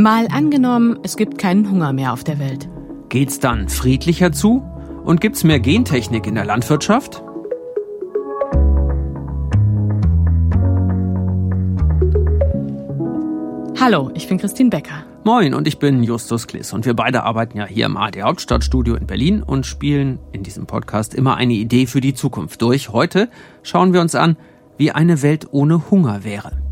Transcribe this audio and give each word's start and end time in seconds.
Mal 0.00 0.28
angenommen, 0.28 0.98
es 1.02 1.18
gibt 1.18 1.36
keinen 1.36 1.70
Hunger 1.70 1.92
mehr 1.92 2.14
auf 2.14 2.24
der 2.24 2.38
Welt. 2.38 2.70
Geht's 3.10 3.38
dann 3.38 3.68
friedlicher 3.68 4.32
zu? 4.32 4.62
Und 5.04 5.20
gibt's 5.20 5.44
mehr 5.44 5.60
Gentechnik 5.60 6.26
in 6.26 6.36
der 6.36 6.46
Landwirtschaft? 6.46 7.22
Hallo, 13.78 14.10
ich 14.14 14.26
bin 14.26 14.38
Christine 14.38 14.70
Becker. 14.70 15.04
Moin, 15.24 15.52
und 15.52 15.68
ich 15.68 15.78
bin 15.78 16.02
Justus 16.02 16.46
Kliss. 16.46 16.72
Und 16.72 16.86
wir 16.86 16.94
beide 16.94 17.24
arbeiten 17.24 17.58
ja 17.58 17.66
hier 17.66 17.84
im 17.84 17.98
AD 17.98 18.22
Hauptstadtstudio 18.22 18.94
in 18.94 19.06
Berlin 19.06 19.42
und 19.42 19.66
spielen 19.66 20.18
in 20.32 20.42
diesem 20.42 20.64
Podcast 20.64 21.14
immer 21.14 21.36
eine 21.36 21.52
Idee 21.52 21.86
für 21.86 22.00
die 22.00 22.14
Zukunft 22.14 22.62
durch. 22.62 22.88
Heute 22.88 23.28
schauen 23.62 23.92
wir 23.92 24.00
uns 24.00 24.14
an, 24.14 24.38
wie 24.78 24.92
eine 24.92 25.20
Welt 25.20 25.48
ohne 25.50 25.90
Hunger 25.90 26.24
wäre. 26.24 26.69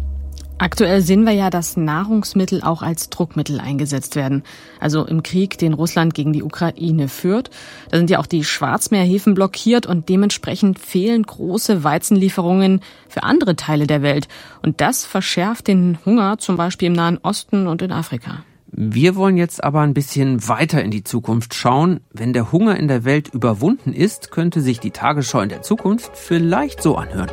Aktuell 0.61 1.03
sehen 1.03 1.25
wir 1.25 1.33
ja, 1.33 1.51
dass 1.51 1.77
Nahrungsmittel 1.77 2.63
auch 2.63 2.83
als 2.83 3.11
Druckmittel 3.11 3.61
eingesetzt 3.61 4.17
werden. 4.17 4.43
Also 4.81 5.07
im 5.07 5.23
Krieg, 5.23 5.57
den 5.57 5.73
Russland 5.73 6.15
gegen 6.15 6.33
die 6.33 6.43
Ukraine 6.43 7.07
führt. 7.07 7.51
Da 7.91 7.99
sind 7.99 8.11
ja 8.11 8.19
auch 8.19 8.27
die 8.27 8.43
Schwarzmeerhäfen 8.43 9.35
blockiert 9.35 9.87
und 9.87 10.09
dementsprechend 10.09 10.81
fehlen 10.81 11.23
große 11.23 11.85
Weizenlieferungen 11.85 12.81
für 13.09 13.23
andere 13.23 13.55
Teile 13.55 13.87
der 13.87 14.03
Welt. 14.03 14.27
Und 14.61 14.81
das 14.81 15.05
verschärft 15.05 15.69
den 15.69 15.99
Hunger 16.05 16.39
zum 16.39 16.57
Beispiel 16.57 16.89
im 16.89 16.95
Nahen 16.95 17.19
Osten 17.23 17.69
und 17.69 17.81
in 17.81 17.93
Afrika. 17.93 18.43
Wir 18.71 19.15
wollen 19.15 19.37
jetzt 19.37 19.63
aber 19.63 19.81
ein 19.81 19.95
bisschen 19.95 20.47
weiter 20.49 20.83
in 20.83 20.91
die 20.91 21.05
Zukunft 21.05 21.55
schauen. 21.55 22.01
Wenn 22.13 22.33
der 22.33 22.51
Hunger 22.51 22.77
in 22.77 22.89
der 22.89 23.05
Welt 23.05 23.29
überwunden 23.29 23.93
ist, 23.93 24.33
könnte 24.33 24.61
sich 24.61 24.81
die 24.81 24.91
Tagesschau 24.91 25.41
in 25.41 25.49
der 25.49 25.63
Zukunft 25.63 26.17
vielleicht 26.17 26.83
so 26.83 26.97
anhören. 26.97 27.31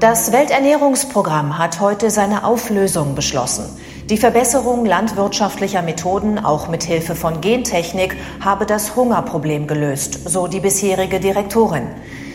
Das 0.00 0.30
Welternährungsprogramm 0.30 1.58
hat 1.58 1.80
heute 1.80 2.10
seine 2.10 2.44
Auflösung 2.44 3.16
beschlossen. 3.16 3.64
Die 4.08 4.16
Verbesserung 4.16 4.86
landwirtschaftlicher 4.86 5.82
Methoden, 5.82 6.38
auch 6.38 6.68
mit 6.68 6.84
Hilfe 6.84 7.16
von 7.16 7.40
Gentechnik, 7.40 8.16
habe 8.40 8.64
das 8.64 8.94
Hungerproblem 8.94 9.66
gelöst, 9.66 10.28
so 10.28 10.46
die 10.46 10.60
bisherige 10.60 11.18
Direktorin. 11.18 11.88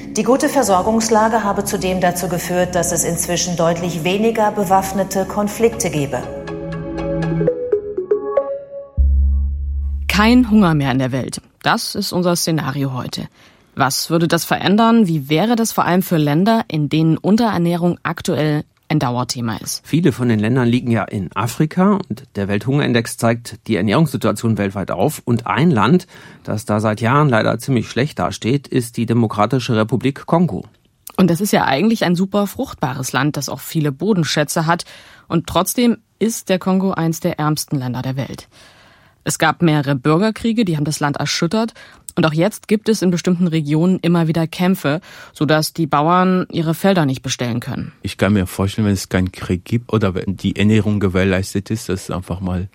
Die 0.07 0.23
gute 0.23 0.49
Versorgungslage 0.49 1.45
habe 1.45 1.63
zudem 1.63 2.01
dazu 2.01 2.27
geführt, 2.27 2.75
dass 2.75 2.91
es 2.91 3.05
inzwischen 3.05 3.55
deutlich 3.55 4.03
weniger 4.03 4.51
bewaffnete 4.51 5.23
Konflikte 5.23 5.89
gebe. 5.89 6.21
Kein 10.09 10.51
Hunger 10.51 10.75
mehr 10.75 10.91
in 10.91 10.99
der 10.99 11.13
Welt. 11.13 11.41
Das 11.61 11.95
ist 11.95 12.11
unser 12.11 12.35
Szenario 12.35 12.91
heute. 12.93 13.29
Was 13.75 14.09
würde 14.09 14.27
das 14.27 14.45
verändern? 14.45 15.07
Wie 15.07 15.29
wäre 15.29 15.55
das 15.55 15.71
vor 15.71 15.85
allem 15.85 16.03
für 16.03 16.17
Länder, 16.17 16.65
in 16.67 16.89
denen 16.89 17.17
Unterernährung 17.17 17.97
aktuell 18.03 18.65
ein 18.87 18.99
Dauerthema 18.99 19.57
ist? 19.57 19.81
Viele 19.83 20.11
von 20.11 20.29
den 20.29 20.39
Ländern 20.39 20.67
liegen 20.67 20.91
ja 20.91 21.03
in 21.03 21.31
Afrika 21.35 21.93
und 21.93 22.23
der 22.35 22.47
Welthungerindex 22.47 23.17
zeigt 23.17 23.59
die 23.67 23.75
Ernährungssituation 23.75 24.59
weltweit 24.59 24.91
auf. 24.91 25.23
Und 25.25 25.47
ein 25.47 25.71
Land, 25.71 26.05
das 26.43 26.65
da 26.65 26.79
seit 26.79 27.01
Jahren 27.01 27.29
leider 27.29 27.57
ziemlich 27.57 27.89
schlecht 27.89 28.19
dasteht, 28.19 28.67
ist 28.67 28.97
die 28.97 29.07
Demokratische 29.07 29.75
Republik 29.75 30.27
Kongo. 30.27 30.65
Und 31.15 31.29
das 31.29 31.41
ist 31.41 31.51
ja 31.51 31.65
eigentlich 31.65 32.05
ein 32.05 32.15
super 32.15 32.47
fruchtbares 32.47 33.11
Land, 33.11 33.37
das 33.37 33.49
auch 33.49 33.59
viele 33.59 33.91
Bodenschätze 33.91 34.65
hat. 34.67 34.85
Und 35.27 35.47
trotzdem 35.47 35.97
ist 36.19 36.49
der 36.49 36.59
Kongo 36.59 36.91
eins 36.91 37.19
der 37.19 37.39
ärmsten 37.39 37.77
Länder 37.77 38.01
der 38.01 38.15
Welt. 38.15 38.47
Es 39.23 39.39
gab 39.39 39.61
mehrere 39.61 39.95
Bürgerkriege, 39.95 40.65
die 40.65 40.75
haben 40.75 40.83
das 40.83 40.99
Land 40.99 41.17
erschüttert. 41.17 41.73
Und 42.15 42.25
auch 42.25 42.33
jetzt 42.33 42.67
gibt 42.67 42.89
es 42.89 43.01
in 43.01 43.11
bestimmten 43.11 43.47
Regionen 43.47 43.99
immer 43.99 44.27
wieder 44.27 44.47
Kämpfe, 44.47 45.01
sodass 45.33 45.73
die 45.73 45.87
Bauern 45.87 46.45
ihre 46.51 46.73
Felder 46.73 47.05
nicht 47.05 47.21
bestellen 47.21 47.59
können. 47.59 47.91
Ich 48.01 48.17
kann 48.17 48.33
mir 48.33 48.45
vorstellen, 48.45 48.85
wenn 48.85 48.93
es 48.93 49.09
keinen 49.09 49.31
Krieg 49.31 49.65
gibt 49.65 49.91
oder 49.91 50.15
wenn 50.15 50.37
die 50.37 50.55
Ernährung 50.55 50.99
gewährleistet 50.99 51.71
ist, 51.71 51.89
dass 51.89 52.03
es 52.03 52.11
einfach 52.11 52.39
mal 52.39 52.69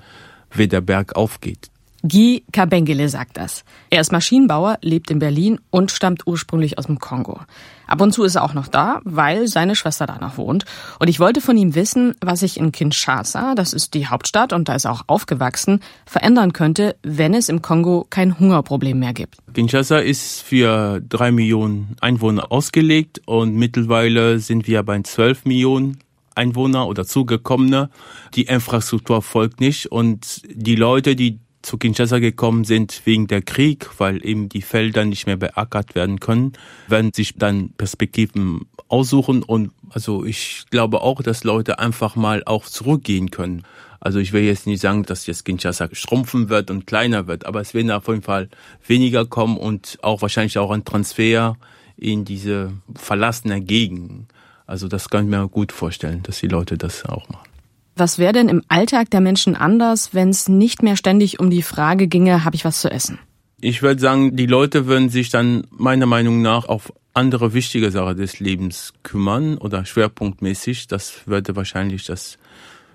wieder 0.51 0.81
bergauf 0.81 1.41
geht. 1.41 1.71
Guy 2.03 2.45
Kabengele 2.53 3.09
sagt 3.09 3.37
das. 3.37 3.65
Er 3.91 4.01
ist 4.01 4.13
Maschinenbauer, 4.13 4.79
lebt 4.83 5.11
in 5.11 5.19
Berlin 5.19 5.59
und 5.71 5.91
stammt 5.91 6.27
ursprünglich 6.27 6.79
aus 6.79 6.87
dem 6.87 6.99
Kongo. 7.01 7.41
Ab 7.89 8.01
und 8.01 8.13
zu 8.13 8.23
ist 8.23 8.37
er 8.37 8.45
auch 8.45 8.55
noch 8.55 8.69
da, 8.69 9.01
weil 9.05 9.49
seine 9.49 9.75
Schwester 9.75 10.07
da 10.07 10.19
noch 10.19 10.37
wohnt. 10.37 10.65
Und 11.01 11.09
ich 11.09 11.19
wollte 11.19 11.41
von 11.41 11.57
ihm 11.57 11.75
wissen, 11.75 12.15
was 12.21 12.41
sich 12.41 12.59
in 12.59 12.71
Kinshasa, 12.71 13.55
das 13.55 13.73
ist 13.73 13.95
die 13.95 14.07
Hauptstadt 14.07 14.53
und 14.53 14.69
da 14.69 14.75
ist 14.75 14.85
er 14.85 14.93
auch 14.93 15.05
aufgewachsen, 15.07 15.81
verändern 16.07 16.53
könnte, 16.53 16.97
wenn 17.03 17.35
es 17.35 17.49
im 17.49 17.63
Kongo 17.63 18.07
kein 18.09 18.39
Hungerproblem 18.39 18.99
mehr 18.99 19.15
gibt. 19.15 19.39
Kinshasa 19.55 19.99
ist 19.99 20.43
für 20.43 21.01
drei 21.01 21.33
Millionen 21.33 21.97
Einwohner 22.01 22.53
ausgelegt 22.53 23.23
und 23.27 23.57
mittlerweile 23.57 24.39
sind 24.39 24.69
wir 24.69 24.83
bei 24.83 25.01
zwölf 25.01 25.45
Millionen 25.47 25.99
Einwohner 26.35 26.87
oder 26.87 27.05
Zugekommene. 27.05 27.91
Die 28.35 28.43
Infrastruktur 28.43 29.23
folgt 29.23 29.61
nicht 29.61 29.91
und 29.91 30.43
die 30.49 30.77
Leute, 30.77 31.17
die 31.17 31.41
zu 31.63 31.77
Kinshasa 31.77 32.19
gekommen 32.19 32.65
sind 32.65 33.03
wegen 33.05 33.27
der 33.27 33.43
Krieg, 33.43 33.89
weil 33.99 34.25
eben 34.25 34.49
die 34.49 34.63
Felder 34.63 35.05
nicht 35.05 35.27
mehr 35.27 35.37
beackert 35.37 35.95
werden 35.95 36.21
können, 36.21 36.53
werden 36.87 37.13
sich 37.13 37.35
dann 37.35 37.71
Perspektiven 37.71 38.67
aussuchen 38.89 39.43
und 39.43 39.73
also 39.91 40.25
ich 40.25 40.65
glaube 40.71 41.01
auch, 41.03 41.23
dass 41.23 41.45
Leute 41.45 41.79
einfach 41.79 42.17
mal 42.17 42.43
auch 42.45 42.67
zurückgehen 42.67 43.31
können. 43.31 43.65
Also 44.01 44.21
ich 44.21 44.33
will 44.33 44.43
jetzt 44.43 44.67
nicht 44.67 44.81
sagen, 44.81 45.03
dass 45.03 45.27
jetzt 45.27 45.45
Kinshasa 45.45 45.89
schrumpfen 45.93 46.49
wird 46.49 46.71
und 46.71 46.87
kleiner 46.87 47.27
wird, 47.27 47.47
aber 47.47 47.61
es 47.61 47.75
werden 47.75 47.91
auf 47.91 48.07
jeden 48.07 48.23
Fall 48.23 48.49
weniger 48.87 49.27
kommen 49.27 49.57
und 49.57 49.99
auch 50.03 50.23
wahrscheinlich 50.23 50.59
auch 50.59 50.71
ein 50.71 50.85
Transfer 50.85 51.57
in 51.97 52.25
diese 52.25 52.73
verlassene 52.95 53.61
Gegend. 53.61 54.29
Also 54.67 54.87
das 54.87 55.09
kann 55.09 55.25
ich 55.25 55.31
mir 55.31 55.49
gut 55.49 55.73
vorstellen, 55.73 56.23
dass 56.23 56.39
die 56.39 56.47
Leute 56.47 56.79
das 56.79 57.05
auch 57.05 57.29
machen. 57.29 57.49
Was 57.99 58.17
wäre 58.17 58.33
denn 58.33 58.49
im 58.49 58.63
Alltag 58.69 59.11
der 59.11 59.21
Menschen 59.21 59.57
anders, 59.57 60.15
wenn 60.15 60.29
es 60.29 60.49
nicht 60.49 60.85
mehr 60.85 60.97
ständig 60.97 61.41
um 61.41 61.51
die 61.51 61.63
Frage 61.63 62.07
ginge, 62.07 62.45
habe 62.45 62.55
ich 62.55 62.65
was 62.65 62.81
zu 62.81 62.89
essen? 62.89 63.19
Ich 63.61 63.83
würde 63.83 64.01
sagen, 64.01 64.37
die 64.37 64.47
Leute 64.47 64.87
würden 64.87 65.09
sich 65.09 65.31
dann 65.31 65.67
meiner 65.71 66.07
Meinung 66.07 66.41
nach 66.41 66.69
auf 66.69 66.93
andere 67.13 67.55
wichtige 67.55 67.91
Sachen 67.91 68.17
des 68.17 68.39
Lebens 68.39 68.93
kümmern 69.03 69.59
oder 69.59 69.85
schwerpunktmäßig. 69.85 70.87
Das 70.87 71.27
würde 71.27 71.57
wahrscheinlich 71.57 72.05
das 72.05 72.39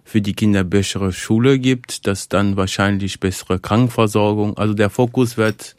für 0.06 0.22
die 0.22 0.32
Kinder 0.32 0.64
bessere 0.64 1.12
Schule 1.12 1.60
gibt, 1.60 2.08
dass 2.08 2.30
dann 2.30 2.56
wahrscheinlich 2.56 3.20
bessere 3.20 3.60
Krankenversorgung. 3.60 4.58
Also 4.58 4.74
der 4.74 4.90
Fokus 4.90 5.36
wird 5.36 5.76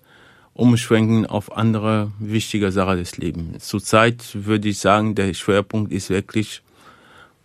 umschwenken 0.53 1.25
auf 1.25 1.57
andere 1.57 2.13
wichtige 2.19 2.73
Sachen 2.73 2.99
des 2.99 3.17
Lebens. 3.17 3.67
Zurzeit 3.67 4.23
würde 4.35 4.69
ich 4.69 4.81
sagen, 4.81 5.15
der 5.15 5.33
Schwerpunkt 5.33 5.93
ist 5.93 6.11
wirklich 6.11 6.61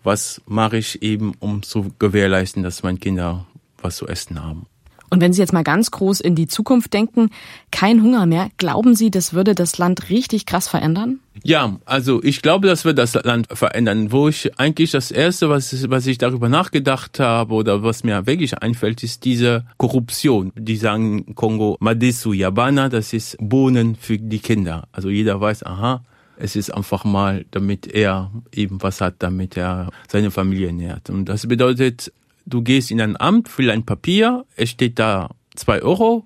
was 0.03 0.41
mache 0.45 0.77
ich 0.77 1.01
eben, 1.01 1.33
um 1.39 1.63
zu 1.63 1.91
gewährleisten, 1.99 2.63
dass 2.63 2.83
meine 2.83 2.99
Kinder 2.99 3.45
was 3.81 3.97
zu 3.97 4.07
essen 4.07 4.43
haben. 4.43 4.65
Und 5.09 5.21
wenn 5.21 5.33
Sie 5.33 5.41
jetzt 5.41 5.53
mal 5.53 5.63
ganz 5.63 5.91
groß 5.91 6.19
in 6.19 6.35
die 6.35 6.47
Zukunft 6.47 6.93
denken, 6.93 7.31
kein 7.71 8.03
Hunger 8.03 8.25
mehr, 8.25 8.49
glauben 8.57 8.95
Sie, 8.95 9.09
das 9.09 9.33
würde 9.33 9.55
das 9.55 9.77
Land 9.77 10.09
richtig 10.09 10.45
krass 10.45 10.67
verändern? 10.67 11.19
Ja, 11.43 11.79
also 11.85 12.21
ich 12.21 12.41
glaube, 12.41 12.67
das 12.67 12.85
wird 12.85 12.97
das 12.97 13.15
Land 13.15 13.47
verändern. 13.51 14.11
Wo 14.11 14.27
ich 14.27 14.59
eigentlich 14.59 14.91
das 14.91 15.09
Erste, 15.09 15.49
was, 15.49 15.89
was 15.89 16.05
ich 16.05 16.17
darüber 16.17 16.49
nachgedacht 16.49 17.19
habe 17.19 17.53
oder 17.55 17.81
was 17.81 18.03
mir 18.03 18.27
wirklich 18.27 18.59
einfällt, 18.59 19.03
ist 19.03 19.25
diese 19.25 19.65
Korruption. 19.77 20.51
Die 20.55 20.77
sagen 20.77 21.33
Kongo 21.33 21.77
Madesu 21.79 22.33
Yabana, 22.33 22.89
das 22.89 23.13
ist 23.13 23.37
Bohnen 23.39 23.95
für 23.95 24.17
die 24.17 24.39
Kinder. 24.39 24.87
Also 24.91 25.09
jeder 25.09 25.41
weiß, 25.41 25.65
aha, 25.65 26.03
es 26.39 26.55
ist 26.55 26.73
einfach 26.73 27.03
mal, 27.03 27.45
damit 27.51 27.85
er 27.85 28.31
eben 28.53 28.81
was 28.81 29.01
hat, 29.01 29.15
damit 29.19 29.57
er 29.57 29.89
seine 30.07 30.31
Familie 30.31 30.67
ernährt. 30.67 31.09
Und 31.09 31.25
das 31.25 31.45
bedeutet, 31.47 32.13
du 32.45 32.61
gehst 32.61 32.91
in 32.91 33.01
ein 33.01 33.19
Amt, 33.19 33.49
für 33.49 33.71
ein 33.71 33.85
Papier, 33.85 34.45
es 34.55 34.69
steht 34.69 34.99
da 34.99 35.31
zwei 35.55 35.81
Euro, 35.81 36.25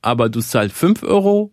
aber 0.00 0.28
du 0.28 0.40
zahlst 0.40 0.76
fünf 0.76 1.02
Euro, 1.02 1.50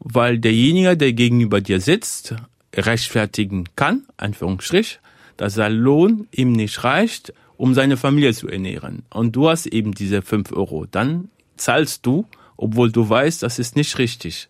weil 0.00 0.38
derjenige, 0.38 0.96
der 0.96 1.12
gegenüber 1.12 1.60
dir 1.60 1.80
sitzt, 1.80 2.34
rechtfertigen 2.74 3.68
kann, 3.76 4.02
Anführungsstrich, 4.16 4.98
dass 5.36 5.54
sein 5.54 5.74
Lohn 5.74 6.26
ihm 6.32 6.52
nicht 6.52 6.82
reicht, 6.82 7.32
um 7.56 7.72
seine 7.72 7.96
Familie 7.96 8.34
zu 8.34 8.48
ernähren. 8.48 9.04
Und 9.10 9.36
du 9.36 9.48
hast 9.48 9.66
eben 9.66 9.92
diese 9.92 10.22
fünf 10.22 10.50
Euro. 10.50 10.86
Dann 10.90 11.28
zahlst 11.56 12.04
du, 12.04 12.26
obwohl 12.56 12.90
du 12.90 13.08
weißt, 13.08 13.44
das 13.44 13.60
ist 13.60 13.76
nicht 13.76 13.96
richtig. 13.98 14.48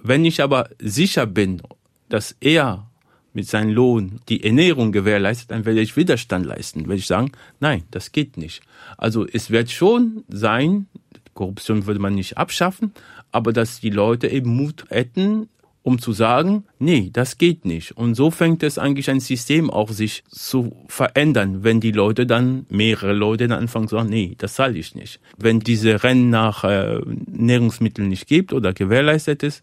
Wenn 0.00 0.24
ich 0.24 0.40
aber 0.40 0.68
sicher 0.78 1.26
bin 1.26 1.60
dass 2.08 2.36
er 2.40 2.88
mit 3.32 3.48
seinem 3.48 3.70
Lohn 3.70 4.20
die 4.28 4.44
Ernährung 4.44 4.92
gewährleistet, 4.92 5.50
dann 5.50 5.64
werde 5.64 5.80
ich 5.80 5.96
Widerstand 5.96 6.46
leisten. 6.46 6.82
Werde 6.82 6.96
ich 6.96 7.06
sagen, 7.06 7.32
nein, 7.60 7.82
das 7.90 8.12
geht 8.12 8.36
nicht. 8.36 8.62
Also 8.96 9.26
es 9.26 9.50
wird 9.50 9.70
schon 9.70 10.24
sein, 10.28 10.86
Korruption 11.34 11.86
würde 11.86 12.00
man 12.00 12.14
nicht 12.14 12.38
abschaffen, 12.38 12.92
aber 13.32 13.52
dass 13.52 13.80
die 13.80 13.90
Leute 13.90 14.28
eben 14.28 14.54
Mut 14.54 14.84
hätten, 14.88 15.48
um 15.84 15.98
zu 15.98 16.12
sagen, 16.12 16.64
nee, 16.78 17.10
das 17.12 17.36
geht 17.36 17.66
nicht. 17.66 17.92
Und 17.92 18.14
so 18.14 18.30
fängt 18.30 18.62
es 18.62 18.78
eigentlich 18.78 19.10
ein 19.10 19.20
System 19.20 19.68
auch 19.68 19.90
sich 19.90 20.24
zu 20.30 20.74
verändern, 20.88 21.62
wenn 21.62 21.80
die 21.80 21.92
Leute 21.92 22.26
dann, 22.26 22.64
mehrere 22.70 23.12
Leute 23.12 23.48
dann 23.48 23.58
anfangen 23.58 23.88
zu 23.88 23.96
sagen, 23.96 24.08
nee, 24.08 24.34
das 24.38 24.54
zahle 24.54 24.78
ich 24.78 24.94
nicht. 24.94 25.20
Wenn 25.36 25.60
diese 25.60 26.02
Rennen 26.02 26.30
nach 26.30 26.64
äh, 26.64 27.00
Nahrungsmitteln 27.26 28.08
nicht 28.08 28.26
gibt 28.26 28.54
oder 28.54 28.72
gewährleistet 28.72 29.42
ist, 29.42 29.62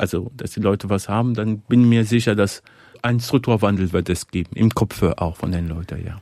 also 0.00 0.30
dass 0.36 0.52
die 0.52 0.60
Leute 0.60 0.88
was 0.88 1.08
haben, 1.08 1.34
dann 1.34 1.58
bin 1.60 1.82
ich 1.82 1.86
mir 1.86 2.04
sicher, 2.04 2.34
dass 2.34 2.62
ein 3.02 3.20
Strukturwandel 3.20 3.92
wird 3.92 4.08
es 4.08 4.28
geben, 4.28 4.50
im 4.54 4.70
Kopf 4.70 5.02
auch 5.02 5.36
von 5.36 5.52
den 5.52 5.68
Leuten, 5.68 6.04
ja. 6.04 6.20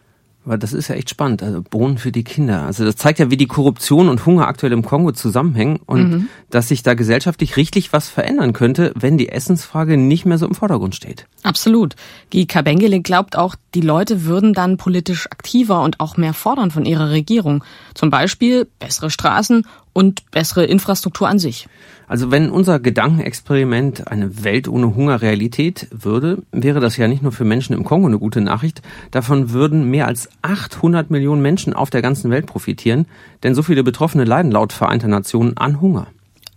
Aber 0.48 0.56
das 0.56 0.72
ist 0.72 0.88
ja 0.88 0.94
echt 0.94 1.10
spannend. 1.10 1.42
Also 1.42 1.60
Bohnen 1.60 1.98
für 1.98 2.10
die 2.10 2.24
Kinder. 2.24 2.62
Also 2.62 2.82
das 2.82 2.96
zeigt 2.96 3.18
ja, 3.18 3.30
wie 3.30 3.36
die 3.36 3.46
Korruption 3.46 4.08
und 4.08 4.24
Hunger 4.24 4.46
aktuell 4.46 4.72
im 4.72 4.82
Kongo 4.82 5.12
zusammenhängen 5.12 5.78
und 5.84 6.10
mhm. 6.10 6.28
dass 6.48 6.68
sich 6.68 6.82
da 6.82 6.94
gesellschaftlich 6.94 7.58
richtig 7.58 7.92
was 7.92 8.08
verändern 8.08 8.54
könnte, 8.54 8.94
wenn 8.94 9.18
die 9.18 9.28
Essensfrage 9.28 9.98
nicht 9.98 10.24
mehr 10.24 10.38
so 10.38 10.46
im 10.46 10.54
Vordergrund 10.54 10.94
steht. 10.94 11.26
Absolut. 11.42 11.96
Guy 12.32 12.46
Kabengele 12.46 13.02
glaubt 13.02 13.36
auch, 13.36 13.56
die 13.74 13.82
Leute 13.82 14.24
würden 14.24 14.54
dann 14.54 14.78
politisch 14.78 15.26
aktiver 15.26 15.82
und 15.82 16.00
auch 16.00 16.16
mehr 16.16 16.32
fordern 16.32 16.70
von 16.70 16.86
ihrer 16.86 17.10
Regierung. 17.10 17.62
Zum 17.92 18.08
Beispiel 18.08 18.66
bessere 18.78 19.10
Straßen 19.10 19.66
und 19.92 20.30
bessere 20.30 20.64
Infrastruktur 20.64 21.28
an 21.28 21.38
sich. 21.38 21.68
Also 22.06 22.30
wenn 22.30 22.50
unser 22.50 22.80
Gedankenexperiment 22.80 24.08
eine 24.08 24.42
Welt 24.42 24.66
ohne 24.66 24.94
Hunger 24.94 25.20
Realität 25.20 25.88
würde, 25.90 26.42
wäre 26.52 26.80
das 26.80 26.96
ja 26.96 27.06
nicht 27.06 27.22
nur 27.22 27.32
für 27.32 27.44
Menschen 27.44 27.74
im 27.74 27.84
Kongo 27.84 28.06
eine 28.06 28.18
gute 28.18 28.40
Nachricht, 28.40 28.80
davon 29.10 29.50
würden 29.50 29.90
mehr 29.90 30.06
als 30.06 30.28
800 30.42 31.10
Millionen 31.10 31.42
Menschen 31.42 31.74
auf 31.74 31.90
der 31.90 32.00
ganzen 32.00 32.30
Welt 32.30 32.46
profitieren, 32.46 33.06
denn 33.42 33.54
so 33.54 33.62
viele 33.62 33.84
Betroffene 33.84 34.24
leiden 34.24 34.50
laut 34.50 34.72
Vereinter 34.72 35.08
Nationen 35.08 35.56
an 35.58 35.80
Hunger. 35.80 36.06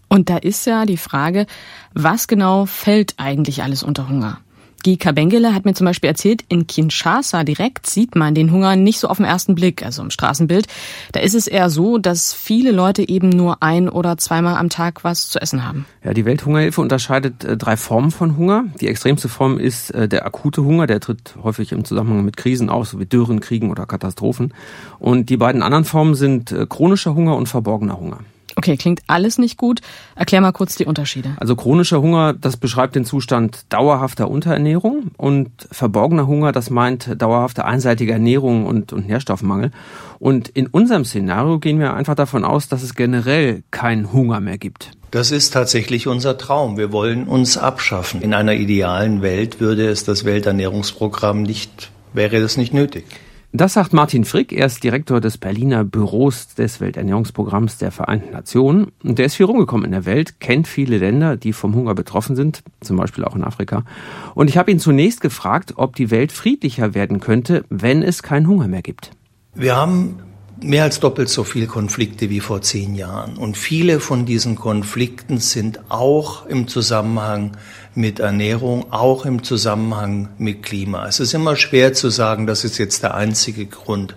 Und 0.08 0.30
da 0.30 0.38
ist 0.38 0.66
ja 0.66 0.86
die 0.86 0.98
Frage, 0.98 1.46
was 1.94 2.28
genau 2.28 2.66
fällt 2.66 3.16
eigentlich 3.18 3.64
alles 3.64 3.84
unter 3.84 4.10
Hunger? 4.10 4.40
Guy 4.84 4.98
Kabengele 4.98 5.54
hat 5.54 5.66
mir 5.66 5.74
zum 5.74 5.86
Beispiel 5.86 6.10
erzählt, 6.10 6.44
in 6.50 6.68
Kinshasa 6.68 7.44
direkt 7.44 7.88
sieht 7.88 8.16
man 8.16 8.36
den 8.36 8.52
Hunger 8.52 8.76
nicht 8.76 9.00
so 9.00 9.08
auf 9.08 9.18
den 9.18 9.26
ersten 9.26 9.56
Blick, 9.56 9.84
also 9.84 10.02
im 10.02 10.12
Straßenbild. 10.12 10.68
Da 11.12 11.20
ist 11.20 11.36
es 11.36 11.48
eher 11.48 11.70
so, 11.70 11.98
dass 11.98 12.34
viele 12.34 12.72
Leute 12.72 13.08
eben 13.08 13.30
nur 13.30 13.62
ein 13.62 13.90
oder 13.90 14.18
zweimal 14.18 14.56
am 14.56 14.70
Tag 14.70 15.04
was 15.04 15.30
zu 15.30 15.42
essen 15.42 15.68
haben. 15.68 15.86
Ja, 16.04 16.14
die 16.14 16.26
Welthungerhilfe 16.26 16.82
unterscheidet 16.82 17.44
äh, 17.44 17.58
drei 17.58 17.78
Formen 17.78 18.12
von 18.12 18.38
Hunger. 18.38 18.66
Die 18.80 18.88
extremste 18.88 19.30
Form 19.30 19.58
ist 19.58 19.92
äh, 19.92 20.08
der 20.08 20.26
akute 20.26 20.64
Hunger, 20.64 20.88
der 20.88 21.00
tritt 21.00 21.36
häufig 21.44 21.72
im 21.72 21.86
Zusammenhang 21.86 22.26
mit 22.26 22.38
Krisen 22.38 22.70
auf, 22.70 22.88
so 22.88 23.00
wie 23.00 23.06
Dürren, 23.06 23.40
Kriegen 23.40 23.72
oder 23.72 23.86
Katastrophen. 23.86 24.54
Und 25.00 25.30
die 25.30 25.38
beiden 25.38 25.62
anderen 25.62 25.86
Formen 25.86 26.16
sind 26.16 26.52
äh, 26.52 26.66
chronischer 26.68 27.16
Hunger 27.16 27.36
und 27.36 27.48
verborgener 27.48 28.00
Hunger. 28.00 28.20
Okay, 28.62 28.78
klingt 28.78 29.02
alles 29.08 29.40
nicht 29.40 29.58
gut. 29.58 29.82
Erklär 30.16 30.40
mal 30.40 30.52
kurz 30.52 30.76
die 30.76 30.86
Unterschiede. 30.86 31.32
Also 31.38 31.56
chronischer 31.56 32.00
Hunger, 32.00 32.34
das 32.34 32.58
beschreibt 32.58 32.96
den 32.96 33.06
Zustand 33.06 33.66
dauerhafter 33.70 34.30
Unterernährung 34.30 35.10
und 35.18 35.50
verborgener 35.72 36.28
Hunger, 36.28 36.52
das 36.52 36.70
meint 36.70 37.20
dauerhafte 37.20 37.66
einseitige 37.66 38.12
Ernährung 38.12 38.68
und, 38.68 38.94
und 38.94 39.08
Nährstoffmangel. 39.08 39.72
Und 40.20 40.48
in 40.48 40.68
unserem 40.68 41.06
Szenario 41.06 41.58
gehen 41.58 41.80
wir 41.80 41.96
einfach 41.96 42.14
davon 42.14 42.46
aus, 42.46 42.68
dass 42.68 42.84
es 42.84 42.94
generell 42.94 43.64
keinen 43.72 44.14
Hunger 44.14 44.40
mehr 44.42 44.60
gibt. 44.60 44.92
Das 45.10 45.32
ist 45.32 45.50
tatsächlich 45.50 46.06
unser 46.06 46.38
Traum. 46.38 46.78
Wir 46.78 46.92
wollen 46.92 47.28
uns 47.28 47.58
abschaffen. 47.58 48.22
In 48.22 48.36
einer 48.36 48.54
idealen 48.54 49.24
Welt 49.24 49.60
würde 49.60 49.90
es 49.90 50.04
das 50.04 50.24
Welternährungsprogramm 50.24 51.42
nicht, 51.42 51.90
wäre 52.14 52.40
das 52.40 52.58
nicht 52.58 52.76
nötig. 52.76 53.06
Das 53.54 53.74
sagt 53.74 53.92
Martin 53.92 54.24
Frick, 54.24 54.54
er 54.54 54.68
ist 54.68 54.82
Direktor 54.82 55.20
des 55.20 55.38
Berliner 55.38 55.84
Büros 55.84 56.56
des 56.56 56.80
Welternährungsprogramms 56.80 57.78
der 57.78 57.92
Vereinten 57.92 58.32
Nationen. 58.32 58.94
Und 59.04 59.20
der 59.20 59.26
ist 59.26 59.36
viel 59.36 59.46
rumgekommen 59.46 59.84
in 59.84 59.92
der 59.92 60.06
Welt, 60.06 60.40
kennt 60.40 60.70
viele 60.70 60.98
Länder, 60.98 61.36
die 61.36 61.52
vom 61.52 61.76
Hunger 61.76 61.94
betroffen 61.94 62.38
sind, 62.38 62.64
zum 62.80 62.96
Beispiel 62.96 63.26
auch 63.26 63.36
in 63.36 63.44
Afrika. 63.44 63.84
Und 64.36 64.50
ich 64.50 64.58
habe 64.58 64.72
ihn 64.72 64.80
zunächst 64.80 65.20
gefragt, 65.20 65.74
ob 65.76 65.98
die 65.98 66.12
Welt 66.12 66.32
friedlicher 66.32 66.94
werden 66.94 67.20
könnte, 67.20 67.66
wenn 67.70 68.04
es 68.04 68.24
keinen 68.24 68.48
Hunger 68.48 68.70
mehr 68.70 68.84
gibt. 68.84 69.12
Wir 69.54 69.76
haben 69.76 70.22
mehr 70.64 70.84
als 70.84 71.02
doppelt 71.02 71.28
so 71.28 71.44
viele 71.44 71.68
Konflikte 71.68 72.30
wie 72.30 72.40
vor 72.40 72.62
zehn 72.62 72.96
Jahren. 72.96 73.36
Und 73.36 73.58
viele 73.58 74.00
von 74.00 74.26
diesen 74.26 74.56
Konflikten 74.56 75.40
sind 75.40 75.82
auch 75.90 76.46
im 76.46 76.70
Zusammenhang 76.70 77.58
mit 77.96 78.20
Ernährung, 78.20 78.92
auch 78.92 79.26
im 79.26 79.44
Zusammenhang 79.44 80.30
mit 80.38 80.64
Klima. 80.64 81.08
Es 81.08 81.20
ist 81.20 81.34
immer 81.34 81.56
schwer 81.56 81.94
zu 81.94 82.10
sagen, 82.10 82.48
das 82.48 82.64
ist 82.64 82.78
jetzt 82.78 83.04
der 83.04 83.16
einzige 83.16 83.66
Grund. 83.66 84.16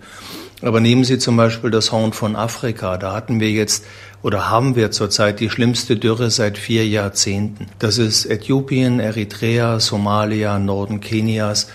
Aber 0.63 0.81
nehmen 0.81 1.05
Sie 1.05 1.19
zum 1.19 1.37
Beispiel 1.37 1.71
das 1.71 1.93
Horn 1.93 2.13
von 2.13 2.37
Afrika. 2.37 2.97
Da 2.97 3.13
hatten 3.13 3.41
wir 3.41 3.51
jetzt 3.51 3.85
oder 4.23 4.49
haben 4.49 4.77
wir 4.77 4.91
zurzeit 4.91 5.41
die 5.41 5.51
schlimmste 5.51 5.97
Dürre 5.97 6.31
seit 6.31 6.57
vier 6.57 6.89
Jahrzehnten. 6.89 7.67
Das 7.79 7.99
ist 7.99 8.25
Äthiopien, 8.25 8.99
Eritrea, 8.99 9.81
Somalia, 9.81 10.59
Norden 10.59 11.01
Kenias. 11.01 11.69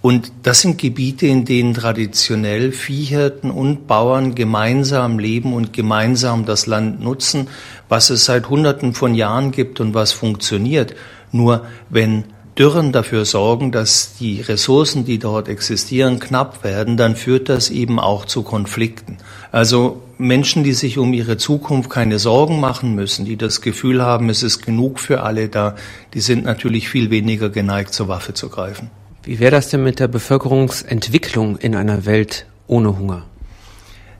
Und 0.00 0.30
das 0.44 0.60
sind 0.60 0.78
Gebiete, 0.78 1.26
in 1.26 1.44
denen 1.44 1.74
traditionell 1.74 2.70
Viehhirten 2.70 3.50
und 3.50 3.88
Bauern 3.88 4.36
gemeinsam 4.36 5.18
leben 5.18 5.52
und 5.52 5.72
gemeinsam 5.72 6.44
das 6.44 6.66
Land 6.66 7.00
nutzen, 7.02 7.48
was 7.88 8.10
es 8.10 8.24
seit 8.24 8.48
Hunderten 8.48 8.94
von 8.94 9.16
Jahren 9.16 9.50
gibt 9.50 9.80
und 9.80 9.94
was 9.94 10.12
funktioniert. 10.12 10.94
Nur 11.32 11.66
wenn 11.90 12.24
Dürren 12.58 12.90
dafür 12.90 13.24
sorgen, 13.24 13.70
dass 13.70 14.16
die 14.18 14.40
Ressourcen, 14.40 15.04
die 15.04 15.20
dort 15.20 15.48
existieren, 15.48 16.18
knapp 16.18 16.64
werden, 16.64 16.96
dann 16.96 17.14
führt 17.14 17.48
das 17.48 17.70
eben 17.70 18.00
auch 18.00 18.24
zu 18.24 18.42
Konflikten. 18.42 19.18
Also 19.52 20.02
Menschen, 20.18 20.64
die 20.64 20.72
sich 20.72 20.98
um 20.98 21.12
ihre 21.12 21.36
Zukunft 21.36 21.88
keine 21.88 22.18
Sorgen 22.18 22.58
machen 22.58 22.96
müssen, 22.96 23.24
die 23.24 23.36
das 23.36 23.60
Gefühl 23.60 24.02
haben, 24.02 24.28
es 24.28 24.42
ist 24.42 24.66
genug 24.66 24.98
für 24.98 25.22
alle 25.22 25.48
da, 25.48 25.76
die 26.14 26.20
sind 26.20 26.44
natürlich 26.44 26.88
viel 26.88 27.10
weniger 27.10 27.48
geneigt, 27.48 27.94
zur 27.94 28.08
Waffe 28.08 28.34
zu 28.34 28.48
greifen. 28.48 28.90
Wie 29.22 29.38
wäre 29.38 29.52
das 29.52 29.68
denn 29.68 29.84
mit 29.84 30.00
der 30.00 30.08
Bevölkerungsentwicklung 30.08 31.58
in 31.58 31.76
einer 31.76 32.06
Welt 32.06 32.46
ohne 32.66 32.98
Hunger? 32.98 33.22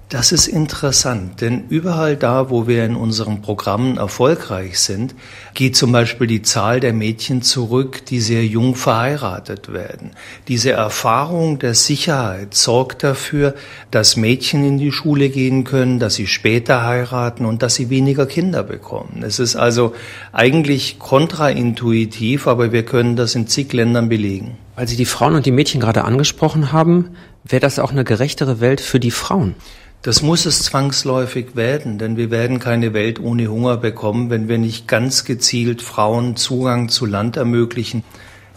Das 0.08 0.32
ist 0.32 0.46
interessant, 0.46 1.42
denn 1.42 1.64
überall 1.68 2.16
da, 2.16 2.48
wo 2.48 2.66
wir 2.66 2.82
in 2.86 2.96
unseren 2.96 3.42
Programmen 3.42 3.98
erfolgreich 3.98 4.80
sind, 4.80 5.14
geht 5.52 5.76
zum 5.76 5.92
Beispiel 5.92 6.26
die 6.26 6.40
Zahl 6.40 6.80
der 6.80 6.94
Mädchen 6.94 7.42
zurück, 7.42 8.06
die 8.06 8.20
sehr 8.20 8.46
jung 8.46 8.74
verheiratet 8.74 9.70
werden. 9.70 10.12
Diese 10.48 10.70
Erfahrung 10.70 11.58
der 11.58 11.74
Sicherheit 11.74 12.54
sorgt 12.54 13.04
dafür, 13.04 13.54
dass 13.90 14.16
Mädchen 14.16 14.64
in 14.64 14.78
die 14.78 14.92
Schule 14.92 15.28
gehen 15.28 15.64
können, 15.64 15.98
dass 15.98 16.14
sie 16.14 16.26
später 16.26 16.86
heiraten 16.86 17.44
und 17.44 17.62
dass 17.62 17.74
sie 17.74 17.90
weniger 17.90 18.24
Kinder 18.24 18.62
bekommen. 18.62 19.22
Es 19.22 19.38
ist 19.38 19.56
also 19.56 19.92
eigentlich 20.32 20.98
kontraintuitiv, 20.98 22.46
aber 22.46 22.72
wir 22.72 22.86
können 22.86 23.16
das 23.16 23.34
in 23.34 23.46
zig 23.46 23.74
Ländern 23.74 24.08
belegen. 24.08 24.56
Weil 24.74 24.88
Sie 24.88 24.96
die 24.96 25.04
Frauen 25.04 25.34
und 25.34 25.44
die 25.44 25.50
Mädchen 25.50 25.80
gerade 25.82 26.04
angesprochen 26.04 26.72
haben, 26.72 27.10
wäre 27.44 27.60
das 27.60 27.78
auch 27.78 27.90
eine 27.90 28.04
gerechtere 28.04 28.60
Welt 28.60 28.80
für 28.80 29.00
die 29.00 29.10
Frauen? 29.10 29.54
Das 30.02 30.22
muss 30.22 30.46
es 30.46 30.62
zwangsläufig 30.62 31.56
werden, 31.56 31.98
denn 31.98 32.16
wir 32.16 32.30
werden 32.30 32.60
keine 32.60 32.92
Welt 32.92 33.18
ohne 33.18 33.48
Hunger 33.48 33.76
bekommen, 33.76 34.30
wenn 34.30 34.48
wir 34.48 34.58
nicht 34.58 34.86
ganz 34.86 35.24
gezielt 35.24 35.82
Frauen 35.82 36.36
Zugang 36.36 36.88
zu 36.88 37.04
Land 37.04 37.36
ermöglichen. 37.36 38.04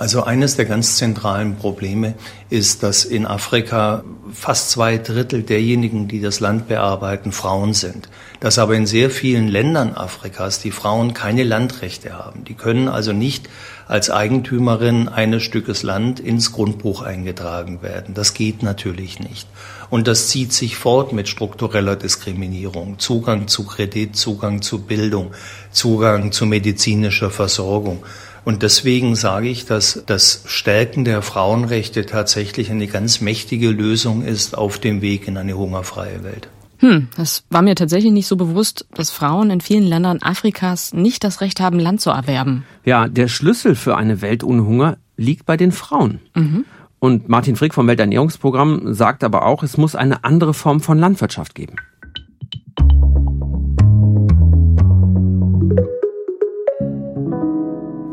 Also 0.02 0.24
eines 0.24 0.56
der 0.56 0.66
ganz 0.66 0.96
zentralen 0.96 1.58
Probleme 1.58 2.16
ist, 2.50 2.82
dass 2.82 3.06
in 3.06 3.28
Afrika 3.28 4.04
fast 4.34 4.72
zwei 4.72 4.98
Drittel 4.98 5.44
derjenigen, 5.44 6.08
die 6.08 6.20
das 6.20 6.40
Land 6.40 6.68
bearbeiten, 6.68 7.32
Frauen 7.32 7.76
sind. 7.76 8.10
Dass 8.40 8.58
aber 8.58 8.74
in 8.74 8.88
sehr 8.88 9.12
vielen 9.12 9.48
Ländern 9.48 9.94
Afrikas 9.94 10.58
die 10.58 10.72
Frauen 10.72 11.14
keine 11.14 11.44
Landrechte 11.44 12.18
haben. 12.18 12.46
Die 12.46 12.56
können 12.56 12.88
also 12.88 13.14
nicht 13.14 13.48
als 13.88 14.10
Eigentümerin 14.10 15.08
eines 15.08 15.44
Stückes 15.44 15.84
Land 15.84 16.20
ins 16.20 16.52
Grundbuch 16.52 17.04
eingetragen 17.04 17.84
werden. 17.84 18.16
Das 18.16 18.34
geht 18.34 18.64
natürlich 18.64 19.20
nicht. 19.20 19.48
Und 19.92 20.08
das 20.08 20.30
zieht 20.30 20.52
sich 20.52 20.78
fort 20.78 21.14
mit 21.14 21.30
struktureller 21.30 21.96
Diskriminierung. 21.96 22.98
Zugang 22.98 23.48
zu 23.48 23.66
Kredit, 23.66 24.16
Zugang 24.16 24.64
zu 24.64 24.82
Bildung, 24.82 25.32
Zugang 25.70 26.32
zu 26.32 26.48
medizinischer 26.48 27.30
Versorgung. 27.30 28.02
Und 28.44 28.64
deswegen 28.64 29.16
sage 29.16 29.50
ich, 29.50 29.66
dass 29.66 30.04
das 30.06 30.44
Stärken 30.46 31.06
der 31.06 31.22
Frauenrechte 31.22 32.06
tatsächlich 32.06 32.72
eine 32.72 32.88
ganz 32.88 33.22
mächtige 33.22 33.70
Lösung 33.70 34.24
ist 34.24 34.58
auf 34.58 34.80
dem 34.80 35.02
Weg 35.02 35.28
in 35.28 35.38
eine 35.38 35.54
hungerfreie 35.54 36.24
Welt. 36.24 36.50
Hm, 36.80 37.10
das 37.16 37.44
war 37.52 37.62
mir 37.62 37.76
tatsächlich 37.76 38.12
nicht 38.12 38.26
so 38.26 38.36
bewusst, 38.36 38.88
dass 38.96 39.12
Frauen 39.12 39.52
in 39.52 39.62
vielen 39.62 39.84
Ländern 39.84 40.20
Afrikas 40.24 40.94
nicht 40.94 41.24
das 41.24 41.40
Recht 41.40 41.60
haben, 41.60 41.78
Land 41.78 42.02
zu 42.02 42.10
erwerben. 42.10 42.66
Ja, 42.84 43.08
der 43.08 43.28
Schlüssel 43.28 43.76
für 43.76 43.98
eine 43.98 44.22
Welt 44.22 44.44
ohne 44.44 44.66
Hunger 44.66 44.98
liegt 45.16 45.46
bei 45.46 45.58
den 45.58 45.72
Frauen. 45.72 46.20
Mhm. 46.34 46.66
Und 46.98 47.30
Martin 47.30 47.56
Frick 47.56 47.76
vom 47.76 47.88
Welternährungsprogramm 47.88 48.94
sagt 48.94 49.24
aber 49.24 49.46
auch, 49.46 49.62
es 49.62 49.78
muss 49.78 49.96
eine 49.96 50.24
andere 50.24 50.56
Form 50.56 50.82
von 50.82 50.98
Landwirtschaft 50.98 51.54
geben. 51.54 51.76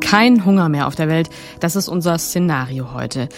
Kein 0.09 0.47
Hunger 0.47 0.71
mehr 0.71 0.87
auf 0.87 0.95
der 0.95 1.09
Welt, 1.09 1.29
das 1.61 1.77
ist 1.77 1.87
unser 1.87 2.17
Szenario 2.17 2.95
heute. 2.95 3.29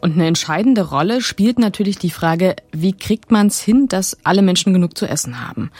Und 0.00 0.12
eine 0.12 0.28
entscheidende 0.28 0.88
Rolle 0.88 1.20
spielt 1.20 1.58
natürlich 1.58 1.98
die 1.98 2.12
Frage, 2.12 2.54
wie 2.70 2.92
kriegt 2.92 3.32
man 3.32 3.48
es 3.48 3.60
hin, 3.60 3.88
dass 3.88 4.16
alle 4.22 4.42
Menschen 4.42 4.72
genug 4.72 4.96
zu 4.96 5.06
essen 5.06 5.44
haben? 5.44 5.72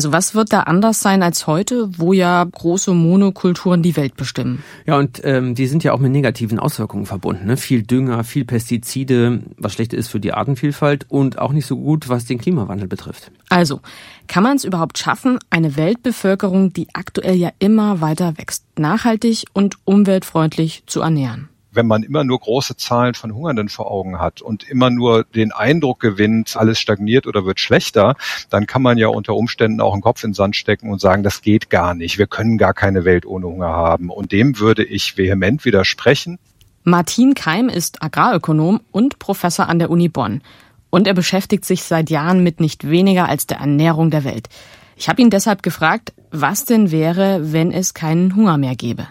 Also 0.00 0.14
was 0.14 0.34
wird 0.34 0.54
da 0.54 0.60
anders 0.60 1.02
sein 1.02 1.22
als 1.22 1.46
heute, 1.46 1.90
wo 1.98 2.14
ja 2.14 2.42
große 2.42 2.94
Monokulturen 2.94 3.82
die 3.82 3.96
Welt 3.96 4.16
bestimmen? 4.16 4.64
Ja, 4.86 4.96
und 4.96 5.20
ähm, 5.24 5.54
die 5.54 5.66
sind 5.66 5.84
ja 5.84 5.92
auch 5.92 5.98
mit 5.98 6.10
negativen 6.10 6.58
Auswirkungen 6.58 7.04
verbunden. 7.04 7.46
Ne? 7.46 7.58
Viel 7.58 7.82
Dünger, 7.82 8.24
viel 8.24 8.46
Pestizide, 8.46 9.42
was 9.58 9.74
schlecht 9.74 9.92
ist 9.92 10.08
für 10.08 10.18
die 10.18 10.32
Artenvielfalt 10.32 11.04
und 11.10 11.38
auch 11.38 11.52
nicht 11.52 11.66
so 11.66 11.76
gut, 11.76 12.08
was 12.08 12.24
den 12.24 12.38
Klimawandel 12.38 12.88
betrifft. 12.88 13.30
Also, 13.50 13.82
kann 14.26 14.42
man 14.42 14.56
es 14.56 14.64
überhaupt 14.64 14.96
schaffen, 14.96 15.38
eine 15.50 15.76
Weltbevölkerung, 15.76 16.72
die 16.72 16.88
aktuell 16.94 17.36
ja 17.36 17.50
immer 17.58 18.00
weiter 18.00 18.38
wächst, 18.38 18.64
nachhaltig 18.78 19.44
und 19.52 19.76
umweltfreundlich 19.84 20.82
zu 20.86 21.02
ernähren? 21.02 21.50
Wenn 21.72 21.86
man 21.86 22.02
immer 22.02 22.24
nur 22.24 22.38
große 22.38 22.76
Zahlen 22.76 23.14
von 23.14 23.34
Hungernden 23.34 23.68
vor 23.68 23.90
Augen 23.90 24.18
hat 24.18 24.42
und 24.42 24.68
immer 24.68 24.90
nur 24.90 25.24
den 25.24 25.52
Eindruck 25.52 26.00
gewinnt, 26.00 26.56
alles 26.56 26.80
stagniert 26.80 27.26
oder 27.26 27.44
wird 27.44 27.60
schlechter, 27.60 28.16
dann 28.48 28.66
kann 28.66 28.82
man 28.82 28.98
ja 28.98 29.08
unter 29.08 29.34
Umständen 29.34 29.80
auch 29.80 29.92
einen 29.92 30.02
Kopf 30.02 30.24
in 30.24 30.30
den 30.30 30.34
Sand 30.34 30.56
stecken 30.56 30.90
und 30.90 31.00
sagen, 31.00 31.22
das 31.22 31.42
geht 31.42 31.70
gar 31.70 31.94
nicht. 31.94 32.18
Wir 32.18 32.26
können 32.26 32.58
gar 32.58 32.74
keine 32.74 33.04
Welt 33.04 33.26
ohne 33.26 33.46
Hunger 33.46 33.68
haben. 33.68 34.10
Und 34.10 34.32
dem 34.32 34.58
würde 34.58 34.84
ich 34.84 35.16
vehement 35.16 35.64
widersprechen. 35.64 36.38
Martin 36.82 37.34
Keim 37.34 37.68
ist 37.68 38.02
Agrarökonom 38.02 38.80
und 38.90 39.18
Professor 39.18 39.68
an 39.68 39.78
der 39.78 39.90
Uni 39.90 40.08
Bonn. 40.08 40.40
Und 40.88 41.06
er 41.06 41.14
beschäftigt 41.14 41.64
sich 41.64 41.84
seit 41.84 42.10
Jahren 42.10 42.42
mit 42.42 42.58
nicht 42.58 42.88
weniger 42.88 43.28
als 43.28 43.46
der 43.46 43.58
Ernährung 43.58 44.10
der 44.10 44.24
Welt. 44.24 44.48
Ich 44.96 45.08
habe 45.08 45.22
ihn 45.22 45.30
deshalb 45.30 45.62
gefragt, 45.62 46.12
was 46.30 46.64
denn 46.64 46.90
wäre, 46.90 47.52
wenn 47.52 47.70
es 47.70 47.94
keinen 47.94 48.34
Hunger 48.34 48.58
mehr 48.58 48.76
gäbe. 48.76 49.06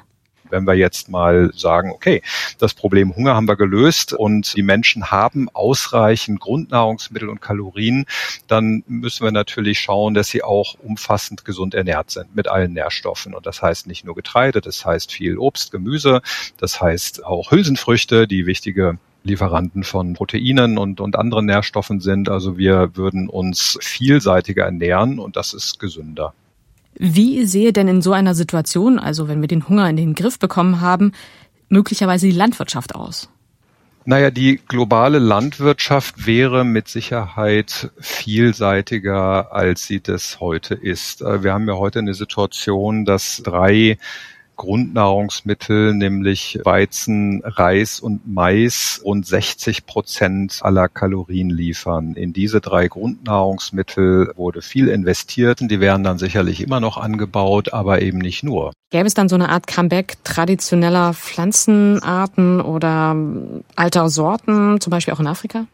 Wenn 0.49 0.65
wir 0.65 0.73
jetzt 0.73 1.09
mal 1.09 1.51
sagen, 1.55 1.91
okay, 1.91 2.21
das 2.57 2.73
Problem 2.73 3.15
Hunger 3.15 3.35
haben 3.35 3.47
wir 3.47 3.55
gelöst 3.55 4.13
und 4.13 4.55
die 4.55 4.63
Menschen 4.63 5.11
haben 5.11 5.49
ausreichend 5.53 6.39
Grundnahrungsmittel 6.39 7.29
und 7.29 7.41
Kalorien, 7.41 8.05
dann 8.47 8.83
müssen 8.87 9.23
wir 9.23 9.31
natürlich 9.31 9.79
schauen, 9.79 10.13
dass 10.13 10.27
sie 10.27 10.43
auch 10.43 10.75
umfassend 10.83 11.45
gesund 11.45 11.73
ernährt 11.73 12.11
sind 12.11 12.35
mit 12.35 12.47
allen 12.47 12.73
Nährstoffen. 12.73 13.33
Und 13.33 13.45
das 13.45 13.61
heißt 13.61 13.87
nicht 13.87 14.05
nur 14.05 14.15
Getreide, 14.15 14.61
das 14.61 14.85
heißt 14.85 15.11
viel 15.11 15.37
Obst, 15.37 15.71
Gemüse, 15.71 16.21
das 16.57 16.81
heißt 16.81 17.25
auch 17.25 17.51
Hülsenfrüchte, 17.51 18.27
die 18.27 18.45
wichtige 18.45 18.97
Lieferanten 19.23 19.83
von 19.83 20.13
Proteinen 20.13 20.77
und, 20.77 21.01
und 21.01 21.15
anderen 21.17 21.45
Nährstoffen 21.45 21.99
sind. 21.99 22.29
Also 22.29 22.57
wir 22.57 22.95
würden 22.95 23.29
uns 23.29 23.77
vielseitiger 23.81 24.65
ernähren 24.65 25.19
und 25.19 25.35
das 25.35 25.53
ist 25.53 25.79
gesünder. 25.79 26.33
Wie 27.01 27.45
sehe 27.45 27.71
denn 27.71 27.87
in 27.87 28.01
so 28.01 28.11
einer 28.11 28.35
Situation, 28.35 28.99
also 28.99 29.29
wenn 29.29 29.39
wir 29.39 29.47
den 29.47 29.69
Hunger 29.69 29.89
in 29.89 29.95
den 29.95 30.15
Griff 30.15 30.37
bekommen 30.37 30.81
haben, 30.81 31.13
möglicherweise 31.69 32.27
die 32.27 32.33
Landwirtschaft 32.33 32.93
aus? 32.93 33.29
Naja, 34.03 34.31
die 34.31 34.59
globale 34.67 35.17
Landwirtschaft 35.17 36.25
wäre 36.25 36.65
mit 36.65 36.89
Sicherheit 36.89 37.89
vielseitiger, 37.99 39.53
als 39.53 39.87
sie 39.87 40.01
das 40.01 40.41
heute 40.41 40.73
ist. 40.73 41.21
Äh, 41.21 41.41
wir 41.43 41.53
haben 41.53 41.69
ja 41.69 41.75
heute 41.75 41.99
eine 41.99 42.13
Situation, 42.13 43.05
dass 43.05 43.41
drei 43.45 43.97
Grundnahrungsmittel, 44.59 45.93
nämlich 45.93 46.59
Weizen, 46.65 47.41
Reis 47.45 48.01
und 48.01 48.27
Mais, 48.27 49.01
rund 49.05 49.25
60 49.25 49.85
Prozent 49.85 50.59
aller 50.61 50.89
Kalorien 50.89 51.49
liefern. 51.49 52.13
In 52.13 52.33
diese 52.33 52.59
drei 52.59 52.89
Grundnahrungsmittel 52.89 54.33
wurde 54.35 54.61
viel 54.61 54.89
investiert 54.89 55.61
und 55.61 55.71
die 55.71 55.79
werden 55.79 56.03
dann 56.03 56.17
sicherlich 56.17 56.61
immer 56.61 56.81
noch 56.81 56.97
angebaut, 56.97 57.73
aber 57.73 58.01
eben 58.01 58.17
nicht 58.17 58.43
nur. 58.43 58.73
Gäbe 58.91 59.07
es 59.07 59.13
dann 59.13 59.29
so 59.29 59.35
eine 59.35 59.49
Art 59.49 59.65
Comeback 59.65 60.17
traditioneller 60.23 61.13
Pflanzenarten 61.13 62.59
oder 62.59 63.15
alter 63.75 64.09
Sorten, 64.09 64.81
zum 64.81 64.91
Beispiel 64.91 65.13
auch 65.13 65.19
in 65.19 65.27
Afrika? 65.27 65.65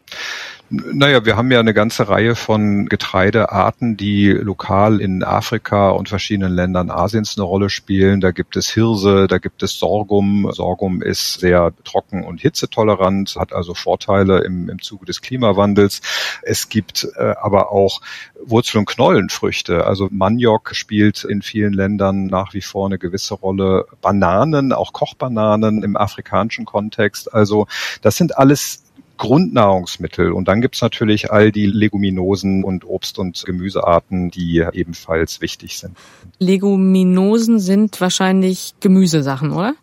Naja, 0.68 1.24
wir 1.24 1.36
haben 1.36 1.52
ja 1.52 1.60
eine 1.60 1.74
ganze 1.74 2.08
Reihe 2.08 2.34
von 2.34 2.86
Getreidearten, 2.86 3.96
die 3.96 4.30
lokal 4.30 5.00
in 5.00 5.22
Afrika 5.22 5.90
und 5.90 6.08
verschiedenen 6.08 6.52
Ländern 6.52 6.90
Asiens 6.90 7.38
eine 7.38 7.44
Rolle 7.44 7.70
spielen. 7.70 8.20
Da 8.20 8.32
gibt 8.32 8.56
es 8.56 8.68
Hirse, 8.76 9.26
da 9.26 9.38
gibt 9.38 9.62
es 9.62 9.78
Sorghum. 9.78 10.52
Sorghum 10.52 11.00
ist 11.00 11.40
sehr 11.40 11.72
trocken 11.82 12.24
und 12.24 12.42
hitzetolerant, 12.42 13.36
hat 13.36 13.54
also 13.54 13.72
Vorteile 13.72 14.44
im, 14.44 14.68
im 14.68 14.82
Zuge 14.82 15.06
des 15.06 15.22
Klimawandels. 15.22 16.02
Es 16.42 16.68
gibt 16.68 17.08
äh, 17.16 17.34
aber 17.40 17.72
auch 17.72 18.02
Wurzel- 18.44 18.78
und 18.78 18.86
Knollenfrüchte. 18.86 19.86
Also 19.86 20.08
Maniok 20.10 20.74
spielt 20.74 21.24
in 21.24 21.40
vielen 21.40 21.72
Ländern 21.72 22.26
nach 22.26 22.52
wie 22.52 22.60
vor 22.60 22.86
eine 22.86 22.98
gewisse 22.98 23.32
Rolle. 23.32 23.86
Bananen, 24.02 24.74
auch 24.74 24.92
Kochbananen 24.92 25.82
im 25.82 25.96
afrikanischen 25.96 26.66
Kontext. 26.66 27.32
Also 27.32 27.66
das 28.02 28.16
sind 28.16 28.36
alles 28.36 28.85
Grundnahrungsmittel. 29.16 30.32
Und 30.32 30.48
dann 30.48 30.60
gibt's 30.60 30.80
natürlich 30.82 31.30
all 31.30 31.52
die 31.52 31.66
Leguminosen 31.66 32.64
und 32.64 32.84
Obst- 32.84 33.18
und 33.18 33.44
Gemüsearten, 33.44 34.30
die 34.30 34.64
ebenfalls 34.72 35.40
wichtig 35.40 35.78
sind. 35.78 35.96
Leguminosen 36.38 37.58
sind 37.58 38.00
wahrscheinlich 38.00 38.74
Gemüsesachen, 38.80 39.52
oder? 39.52 39.74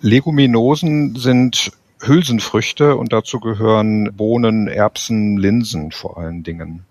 Leguminosen 0.00 1.16
sind 1.16 1.72
Hülsenfrüchte 2.00 2.96
und 2.96 3.12
dazu 3.12 3.40
gehören 3.40 4.12
Bohnen, 4.14 4.68
Erbsen, 4.68 5.38
Linsen 5.38 5.92
vor 5.92 6.18
allen 6.18 6.42
Dingen. 6.42 6.84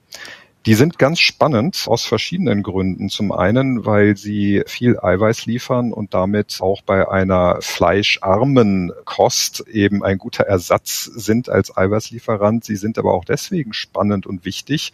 Die 0.66 0.74
sind 0.74 0.98
ganz 0.98 1.20
spannend 1.20 1.84
aus 1.86 2.06
verschiedenen 2.06 2.64
Gründen. 2.64 3.10
Zum 3.10 3.32
einen, 3.32 3.86
weil 3.86 4.18
sie 4.18 4.64
viel 4.66 4.98
Eiweiß 5.00 5.46
liefern 5.46 5.94
und 5.94 6.16
damit 6.16 6.58
auch 6.60 6.82
bei 6.82 7.08
einer 7.08 7.58
fleischarmen 7.62 8.92
Kost 9.04 9.68
eben 9.68 10.04
ein 10.04 10.18
guter 10.18 10.46
Ersatz 10.46 11.04
sind 11.04 11.50
als 11.50 11.78
Eiweißlieferant. 11.78 12.64
Sie 12.64 12.78
sind 12.78 12.98
aber 12.98 13.14
auch 13.14 13.26
deswegen 13.26 13.74
spannend 13.74 14.26
und 14.26 14.44
wichtig, 14.44 14.92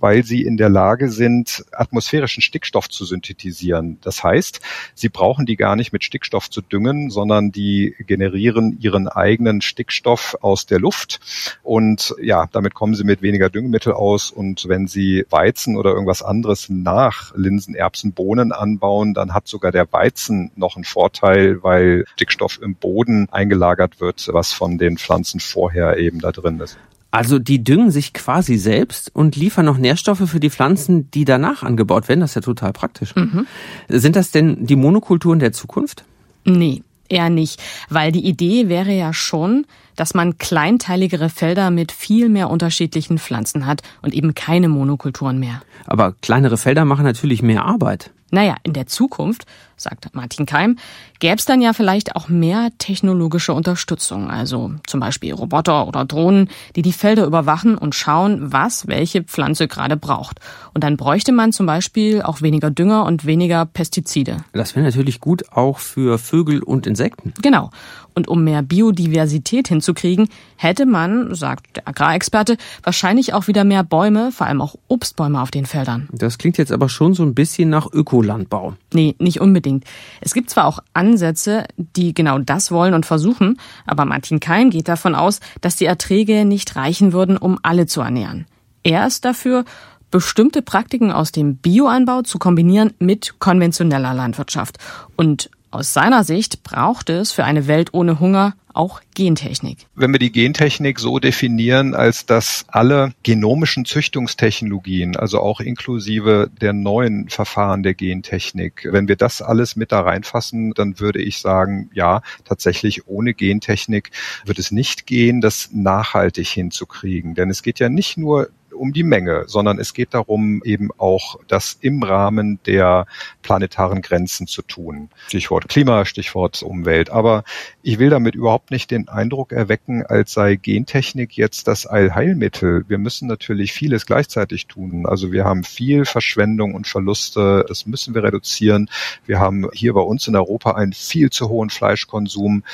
weil 0.00 0.24
sie 0.24 0.42
in 0.42 0.56
der 0.56 0.68
Lage 0.68 1.08
sind, 1.08 1.66
atmosphärischen 1.70 2.42
Stickstoff 2.42 2.88
zu 2.88 3.04
synthetisieren. 3.04 3.98
Das 4.00 4.24
heißt, 4.24 4.60
sie 4.96 5.08
brauchen 5.08 5.46
die 5.46 5.54
gar 5.54 5.76
nicht 5.76 5.92
mit 5.92 6.02
Stickstoff 6.02 6.50
zu 6.50 6.62
düngen, 6.62 7.10
sondern 7.10 7.52
die 7.52 7.94
generieren 8.08 8.76
ihren 8.80 9.06
eigenen 9.06 9.62
Stickstoff 9.62 10.36
aus 10.40 10.66
der 10.66 10.80
Luft. 10.80 11.20
Und 11.62 12.12
ja, 12.20 12.48
damit 12.50 12.74
kommen 12.74 12.96
sie 12.96 13.04
mit 13.04 13.22
weniger 13.22 13.50
Düngemittel 13.50 13.92
aus. 13.92 14.32
Und 14.32 14.66
wenn 14.66 14.88
sie 14.88 15.11
Weizen 15.30 15.76
oder 15.76 15.90
irgendwas 15.90 16.22
anderes 16.22 16.68
nach 16.68 17.32
Linsen, 17.36 17.74
Erbsen, 17.74 18.12
Bohnen 18.12 18.52
anbauen, 18.52 19.14
dann 19.14 19.34
hat 19.34 19.48
sogar 19.48 19.72
der 19.72 19.92
Weizen 19.92 20.50
noch 20.56 20.76
einen 20.76 20.84
Vorteil, 20.84 21.62
weil 21.62 22.04
Stickstoff 22.14 22.58
im 22.62 22.74
Boden 22.74 23.28
eingelagert 23.30 24.00
wird, 24.00 24.28
was 24.32 24.52
von 24.52 24.78
den 24.78 24.98
Pflanzen 24.98 25.40
vorher 25.40 25.98
eben 25.98 26.20
da 26.20 26.32
drin 26.32 26.60
ist. 26.60 26.78
Also 27.12 27.38
die 27.38 27.62
düngen 27.62 27.90
sich 27.90 28.14
quasi 28.14 28.56
selbst 28.56 29.14
und 29.14 29.36
liefern 29.36 29.66
noch 29.66 29.76
Nährstoffe 29.76 30.28
für 30.28 30.40
die 30.40 30.48
Pflanzen, 30.48 31.10
die 31.10 31.26
danach 31.26 31.62
angebaut 31.62 32.08
werden. 32.08 32.20
Das 32.20 32.30
ist 32.30 32.36
ja 32.36 32.40
total 32.40 32.72
praktisch. 32.72 33.14
Mhm. 33.14 33.46
Sind 33.88 34.16
das 34.16 34.30
denn 34.30 34.64
die 34.64 34.76
Monokulturen 34.76 35.38
der 35.38 35.52
Zukunft? 35.52 36.04
Nee, 36.44 36.82
eher 37.10 37.28
nicht, 37.28 37.62
weil 37.90 38.12
die 38.12 38.24
Idee 38.26 38.70
wäre 38.70 38.92
ja 38.92 39.12
schon, 39.12 39.66
dass 39.96 40.14
man 40.14 40.38
kleinteiligere 40.38 41.28
Felder 41.28 41.70
mit 41.70 41.92
viel 41.92 42.28
mehr 42.28 42.50
unterschiedlichen 42.50 43.18
Pflanzen 43.18 43.66
hat 43.66 43.82
und 44.02 44.14
eben 44.14 44.34
keine 44.34 44.68
Monokulturen 44.68 45.38
mehr. 45.38 45.62
Aber 45.86 46.12
kleinere 46.20 46.56
Felder 46.56 46.84
machen 46.84 47.04
natürlich 47.04 47.42
mehr 47.42 47.64
Arbeit. 47.64 48.10
Naja, 48.34 48.56
in 48.62 48.72
der 48.72 48.86
Zukunft, 48.86 49.44
sagt 49.76 50.14
Martin 50.14 50.46
Keim, 50.46 50.78
gäbe 51.18 51.36
es 51.36 51.44
dann 51.44 51.60
ja 51.60 51.74
vielleicht 51.74 52.16
auch 52.16 52.28
mehr 52.28 52.70
technologische 52.78 53.52
Unterstützung, 53.52 54.30
also 54.30 54.72
zum 54.86 55.00
Beispiel 55.00 55.34
Roboter 55.34 55.86
oder 55.86 56.06
Drohnen, 56.06 56.48
die 56.74 56.80
die 56.80 56.94
Felder 56.94 57.26
überwachen 57.26 57.76
und 57.76 57.94
schauen, 57.94 58.50
was 58.50 58.88
welche 58.88 59.22
Pflanze 59.22 59.68
gerade 59.68 59.98
braucht. 59.98 60.40
Und 60.72 60.82
dann 60.82 60.96
bräuchte 60.96 61.30
man 61.30 61.52
zum 61.52 61.66
Beispiel 61.66 62.22
auch 62.22 62.40
weniger 62.40 62.70
Dünger 62.70 63.04
und 63.04 63.26
weniger 63.26 63.66
Pestizide. 63.66 64.38
Das 64.52 64.74
wäre 64.74 64.86
natürlich 64.86 65.20
gut 65.20 65.52
auch 65.52 65.78
für 65.78 66.16
Vögel 66.16 66.62
und 66.62 66.86
Insekten. 66.86 67.34
Genau. 67.42 67.70
Und 68.14 68.28
um 68.28 68.44
mehr 68.44 68.62
Biodiversität 68.62 69.68
hinzukriegen, 69.68 70.28
hätte 70.56 70.86
man, 70.86 71.34
sagt 71.34 71.76
der 71.76 71.88
Agrarexperte, 71.88 72.56
wahrscheinlich 72.82 73.34
auch 73.34 73.48
wieder 73.48 73.64
mehr 73.64 73.84
Bäume, 73.84 74.32
vor 74.32 74.46
allem 74.46 74.60
auch 74.60 74.74
Obstbäume 74.88 75.40
auf 75.40 75.50
den 75.50 75.66
Feldern. 75.66 76.08
Das 76.12 76.38
klingt 76.38 76.58
jetzt 76.58 76.72
aber 76.72 76.88
schon 76.88 77.14
so 77.14 77.22
ein 77.22 77.34
bisschen 77.34 77.70
nach 77.70 77.86
Ökolandbau. 77.92 78.74
Nee, 78.92 79.14
nicht 79.18 79.40
unbedingt. 79.40 79.84
Es 80.20 80.34
gibt 80.34 80.50
zwar 80.50 80.66
auch 80.66 80.80
Ansätze, 80.92 81.64
die 81.76 82.14
genau 82.14 82.38
das 82.38 82.70
wollen 82.70 82.94
und 82.94 83.06
versuchen, 83.06 83.58
aber 83.86 84.04
Martin 84.04 84.40
Keim 84.40 84.70
geht 84.70 84.88
davon 84.88 85.14
aus, 85.14 85.40
dass 85.60 85.76
die 85.76 85.86
Erträge 85.86 86.44
nicht 86.44 86.76
reichen 86.76 87.12
würden, 87.12 87.36
um 87.36 87.58
alle 87.62 87.86
zu 87.86 88.00
ernähren. 88.00 88.46
Er 88.82 89.06
ist 89.06 89.24
dafür, 89.24 89.64
bestimmte 90.10 90.62
Praktiken 90.62 91.10
aus 91.10 91.32
dem 91.32 91.56
Bioanbau 91.56 92.22
zu 92.22 92.38
kombinieren 92.38 92.92
mit 92.98 93.40
konventioneller 93.40 94.14
Landwirtschaft. 94.14 94.78
Und 95.16 95.50
aus 95.72 95.92
seiner 95.92 96.24
Sicht 96.24 96.62
braucht 96.62 97.10
es 97.10 97.32
für 97.32 97.44
eine 97.44 97.66
Welt 97.66 97.94
ohne 97.94 98.20
Hunger 98.20 98.54
auch 98.74 99.00
Gentechnik. 99.14 99.86
Wenn 99.94 100.12
wir 100.12 100.18
die 100.18 100.32
Gentechnik 100.32 100.98
so 100.98 101.18
definieren, 101.18 101.94
als 101.94 102.26
dass 102.26 102.64
alle 102.68 103.12
genomischen 103.22 103.84
Züchtungstechnologien, 103.84 105.16
also 105.16 105.40
auch 105.40 105.60
inklusive 105.60 106.50
der 106.60 106.72
neuen 106.72 107.28
Verfahren 107.28 107.82
der 107.82 107.94
Gentechnik, 107.94 108.88
wenn 108.90 109.08
wir 109.08 109.16
das 109.16 109.42
alles 109.42 109.76
mit 109.76 109.92
da 109.92 110.00
reinfassen, 110.00 110.72
dann 110.72 111.00
würde 111.00 111.20
ich 111.20 111.38
sagen, 111.38 111.90
ja, 111.92 112.22
tatsächlich 112.44 113.06
ohne 113.06 113.34
Gentechnik 113.34 114.10
wird 114.44 114.58
es 114.58 114.70
nicht 114.70 115.06
gehen, 115.06 115.40
das 115.40 115.70
nachhaltig 115.72 116.48
hinzukriegen. 116.48 117.34
Denn 117.34 117.50
es 117.50 117.62
geht 117.62 117.78
ja 117.78 117.88
nicht 117.88 118.16
nur 118.16 118.48
um 118.74 118.92
die 118.92 119.02
Menge, 119.02 119.44
sondern 119.46 119.78
es 119.78 119.94
geht 119.94 120.14
darum, 120.14 120.62
eben 120.64 120.90
auch 120.98 121.38
das 121.48 121.78
im 121.80 122.02
Rahmen 122.02 122.58
der 122.66 123.06
planetaren 123.42 124.02
Grenzen 124.02 124.46
zu 124.46 124.62
tun. 124.62 125.10
Stichwort 125.28 125.68
Klima, 125.68 126.04
Stichwort 126.04 126.62
Umwelt. 126.62 127.10
Aber 127.10 127.44
ich 127.82 127.98
will 127.98 128.10
damit 128.10 128.34
überhaupt 128.34 128.70
nicht 128.70 128.90
den 128.90 129.08
Eindruck 129.08 129.52
erwecken, 129.52 130.04
als 130.06 130.32
sei 130.32 130.56
Gentechnik 130.56 131.36
jetzt 131.36 131.68
das 131.68 131.86
Allheilmittel. 131.86 132.84
Wir 132.88 132.98
müssen 132.98 133.28
natürlich 133.28 133.72
vieles 133.72 134.06
gleichzeitig 134.06 134.66
tun. 134.66 135.06
Also 135.06 135.32
wir 135.32 135.44
haben 135.44 135.64
viel 135.64 136.04
Verschwendung 136.04 136.74
und 136.74 136.86
Verluste. 136.86 137.64
Das 137.68 137.86
müssen 137.86 138.14
wir 138.14 138.22
reduzieren. 138.22 138.88
Wir 139.26 139.38
haben 139.38 139.68
hier 139.72 139.94
bei 139.94 140.00
uns 140.00 140.26
in 140.26 140.36
Europa 140.36 140.72
einen 140.72 140.92
viel 140.92 141.30
zu 141.30 141.48
hohen 141.48 141.70
Fleischkonsum 141.70 142.64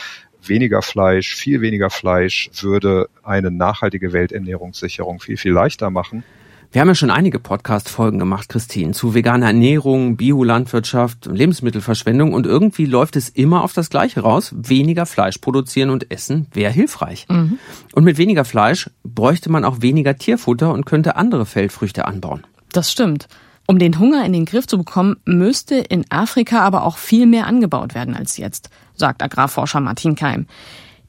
weniger 0.42 0.82
Fleisch, 0.82 1.34
viel 1.34 1.60
weniger 1.60 1.90
Fleisch 1.90 2.50
würde 2.60 3.08
eine 3.22 3.50
nachhaltige 3.50 4.12
Welternährungssicherung 4.12 5.20
viel, 5.20 5.36
viel 5.36 5.52
leichter 5.52 5.90
machen. 5.90 6.24
Wir 6.70 6.82
haben 6.82 6.88
ja 6.88 6.94
schon 6.94 7.10
einige 7.10 7.38
Podcast-Folgen 7.38 8.18
gemacht, 8.18 8.50
Christine, 8.50 8.92
zu 8.92 9.14
veganer 9.14 9.46
Ernährung, 9.46 10.18
Biolandwirtschaft, 10.18 11.24
Lebensmittelverschwendung 11.24 12.34
und 12.34 12.44
irgendwie 12.44 12.84
läuft 12.84 13.16
es 13.16 13.30
immer 13.30 13.64
auf 13.64 13.72
das 13.72 13.88
Gleiche 13.88 14.20
raus. 14.20 14.54
Weniger 14.54 15.06
Fleisch 15.06 15.38
produzieren 15.38 15.88
und 15.88 16.10
essen 16.10 16.46
wäre 16.52 16.70
hilfreich. 16.70 17.26
Mhm. 17.30 17.58
Und 17.94 18.04
mit 18.04 18.18
weniger 18.18 18.44
Fleisch 18.44 18.90
bräuchte 19.02 19.50
man 19.50 19.64
auch 19.64 19.80
weniger 19.80 20.18
Tierfutter 20.18 20.70
und 20.74 20.84
könnte 20.84 21.16
andere 21.16 21.46
Feldfrüchte 21.46 22.04
anbauen. 22.04 22.46
Das 22.72 22.92
stimmt. 22.92 23.28
Um 23.70 23.78
den 23.78 23.98
Hunger 23.98 24.24
in 24.24 24.32
den 24.32 24.46
Griff 24.46 24.66
zu 24.66 24.78
bekommen, 24.78 25.16
müsste 25.26 25.74
in 25.74 26.10
Afrika 26.10 26.60
aber 26.60 26.84
auch 26.84 26.96
viel 26.96 27.26
mehr 27.26 27.46
angebaut 27.46 27.94
werden 27.94 28.16
als 28.16 28.38
jetzt, 28.38 28.70
sagt 28.94 29.22
Agrarforscher 29.22 29.80
Martin 29.80 30.14
Keim. 30.14 30.46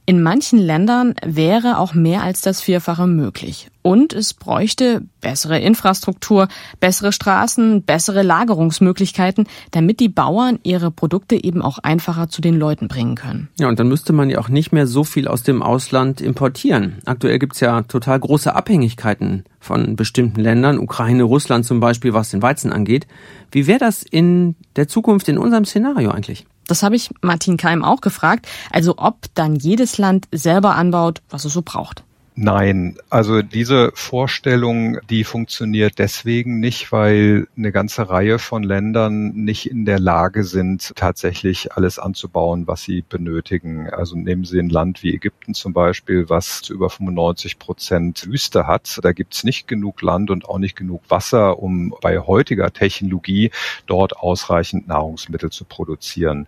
In 0.10 0.24
manchen 0.24 0.58
Ländern 0.58 1.13
wäre 1.24 1.78
auch 1.78 1.94
mehr 1.94 2.24
als 2.24 2.42
das 2.42 2.62
Vierfache 2.62 3.06
möglich. 3.06 3.68
Und 3.84 4.12
es 4.12 4.34
bräuchte 4.34 5.04
bessere 5.22 5.60
Infrastruktur, 5.60 6.48
bessere 6.80 7.12
Straßen, 7.12 7.84
bessere 7.84 8.24
Lagerungsmöglichkeiten, 8.24 9.46
damit 9.70 10.00
die 10.00 10.10
Bauern 10.10 10.58
ihre 10.63 10.89
Produkte 10.89 11.36
eben 11.44 11.62
auch 11.62 11.78
einfacher 11.78 12.28
zu 12.28 12.42
den 12.42 12.58
Leuten 12.58 12.88
bringen 12.88 13.13
können. 13.13 13.50
Ja, 13.60 13.68
und 13.68 13.80
dann 13.80 13.88
müsste 13.88 14.12
man 14.12 14.32
ja 14.32 14.39
auch 14.39 14.50
nicht 14.50 14.72
mehr 14.72 14.88
so 14.88 15.04
viel 15.04 15.28
aus 15.28 15.44
dem 15.44 15.62
Ausland 15.62 16.22
importieren. 16.22 16.98
Aktuell 17.06 17.38
gibt's 17.38 17.60
ja 17.60 17.84
total 17.84 18.20
große 18.20 18.56
Abhängigkeiten 18.56 19.44
von 19.60 19.96
bestimmten 19.96 20.42
Ländern, 20.42 20.80
Ukraine, 20.80 21.22
Russland 21.22 21.66
zum 21.66 21.80
Beispiel, 21.80 22.16
was 22.16 22.32
den 22.32 22.42
Weizen 22.42 22.74
angeht. 22.74 23.06
Wie 23.51 23.68
wäre 23.68 23.78
das 23.78 24.01
in 24.01 24.56
der 24.75 24.88
Zukunft 24.88 25.30
in 25.30 25.38
unserem 25.38 25.66
Szenario 25.66 26.10
eigentlich? 26.10 26.48
Das 26.69 26.83
habe 26.83 26.95
ich 26.95 27.09
Martin 27.21 27.57
Keim 27.57 27.83
auch 27.83 28.01
gefragt. 28.01 28.47
Also 28.71 28.95
ob 28.97 29.25
dann 29.33 29.55
jedes 29.55 29.97
Land 29.97 30.27
selber 30.31 30.75
anbaut, 30.75 31.21
was 31.29 31.45
es 31.45 31.53
so 31.53 31.61
braucht. 31.63 32.03
Nein, 32.41 32.98
also 33.10 33.41
diese 33.41 33.91
Vorstellung, 33.96 34.98
die 35.10 35.25
funktioniert 35.25 36.00
deswegen 36.00 36.62
nicht, 36.62 36.89
weil 36.93 37.50
eine 37.58 37.74
ganze 37.74 38.10
Reihe 38.10 38.39
von 38.39 38.63
Ländern 38.63 39.34
nicht 39.34 39.69
in 39.69 39.84
der 39.84 40.00
Lage 40.00 40.46
sind, 40.46 40.93
tatsächlich 40.96 41.74
alles 41.74 42.00
anzubauen, 42.00 42.65
was 42.65 42.84
sie 42.84 43.01
benötigen. 43.01 43.89
Also 43.89 44.15
nehmen 44.15 44.46
Sie 44.46 44.58
ein 44.58 44.69
Land 44.69 45.03
wie 45.03 45.13
Ägypten 45.13 45.53
zum 45.53 45.74
Beispiel, 45.74 46.29
was 46.29 46.62
zu 46.62 46.74
über 46.74 46.89
95 46.89 47.60
Prozent 47.60 48.25
Wüste 48.25 48.67
hat. 48.67 49.01
Da 49.03 49.12
gibt's 49.12 49.43
nicht 49.43 49.67
genug 49.67 50.01
Land 50.01 50.31
und 50.31 50.48
auch 50.48 50.60
nicht 50.60 50.77
genug 50.77 51.01
Wasser, 51.10 51.60
um 51.60 51.93
bei 52.00 52.19
heutiger 52.19 52.72
Technologie 52.72 53.51
dort 53.86 54.15
ausreichend 54.15 54.88
Nahrungsmittel 54.88 55.51
zu 55.51 55.65
produzieren. 55.65 56.48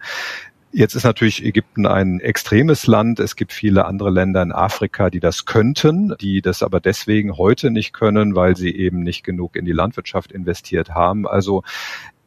Jetzt 0.73 0.95
ist 0.95 1.03
natürlich 1.03 1.43
Ägypten 1.43 1.85
ein 1.85 2.21
extremes 2.21 2.87
Land. 2.87 3.19
Es 3.19 3.35
gibt 3.35 3.51
viele 3.51 3.85
andere 3.85 4.09
Länder 4.09 4.41
in 4.41 4.53
Afrika, 4.53 5.09
die 5.09 5.19
das 5.19 5.45
könnten, 5.45 6.15
die 6.21 6.41
das 6.41 6.63
aber 6.63 6.79
deswegen 6.79 7.37
heute 7.37 7.71
nicht 7.71 7.91
können, 7.91 8.35
weil 8.35 8.55
sie 8.55 8.73
eben 8.73 9.03
nicht 9.03 9.23
genug 9.23 9.57
in 9.57 9.65
die 9.65 9.73
Landwirtschaft 9.73 10.31
investiert 10.31 10.91
haben. 10.91 11.27
Also 11.27 11.63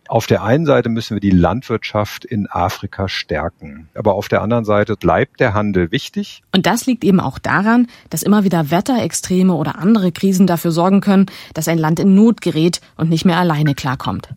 auf 0.09 0.27
der 0.27 0.43
einen 0.43 0.67
Seite 0.67 0.91
müssen 0.91 1.15
wir 1.15 1.21
die 1.21 1.31
Landwirtschaft 1.31 2.27
in 2.27 2.47
Afrika 2.51 3.09
stärken. 3.09 3.89
Aber 3.95 4.15
auf 4.15 4.29
der 4.29 4.43
anderen 4.43 4.67
Seite 4.67 4.97
bleibt 4.97 5.41
der 5.41 5.55
Handel 5.55 5.91
wichtig. 5.91 6.43
Und 6.55 6.67
das 6.67 6.85
liegt 6.85 7.05
eben 7.05 7.21
auch 7.21 7.39
daran, 7.39 7.87
dass 8.11 8.23
immer 8.23 8.45
wieder 8.45 8.71
Wetterextreme 8.71 9.55
oder 9.55 9.79
andere 9.79 10.13
Krisen 10.13 10.47
dafür 10.47 10.73
sorgen 10.73 11.01
können, 11.01 11.27
dass 11.55 11.69
ein 11.69 11.79
Land 11.79 11.99
in 11.99 12.15
Not 12.15 12.43
gerät 12.43 12.83
und 12.97 13.09
nicht 13.09 13.25
mehr 13.25 13.39
alleine 13.39 13.75
klarkommt. 13.75 14.29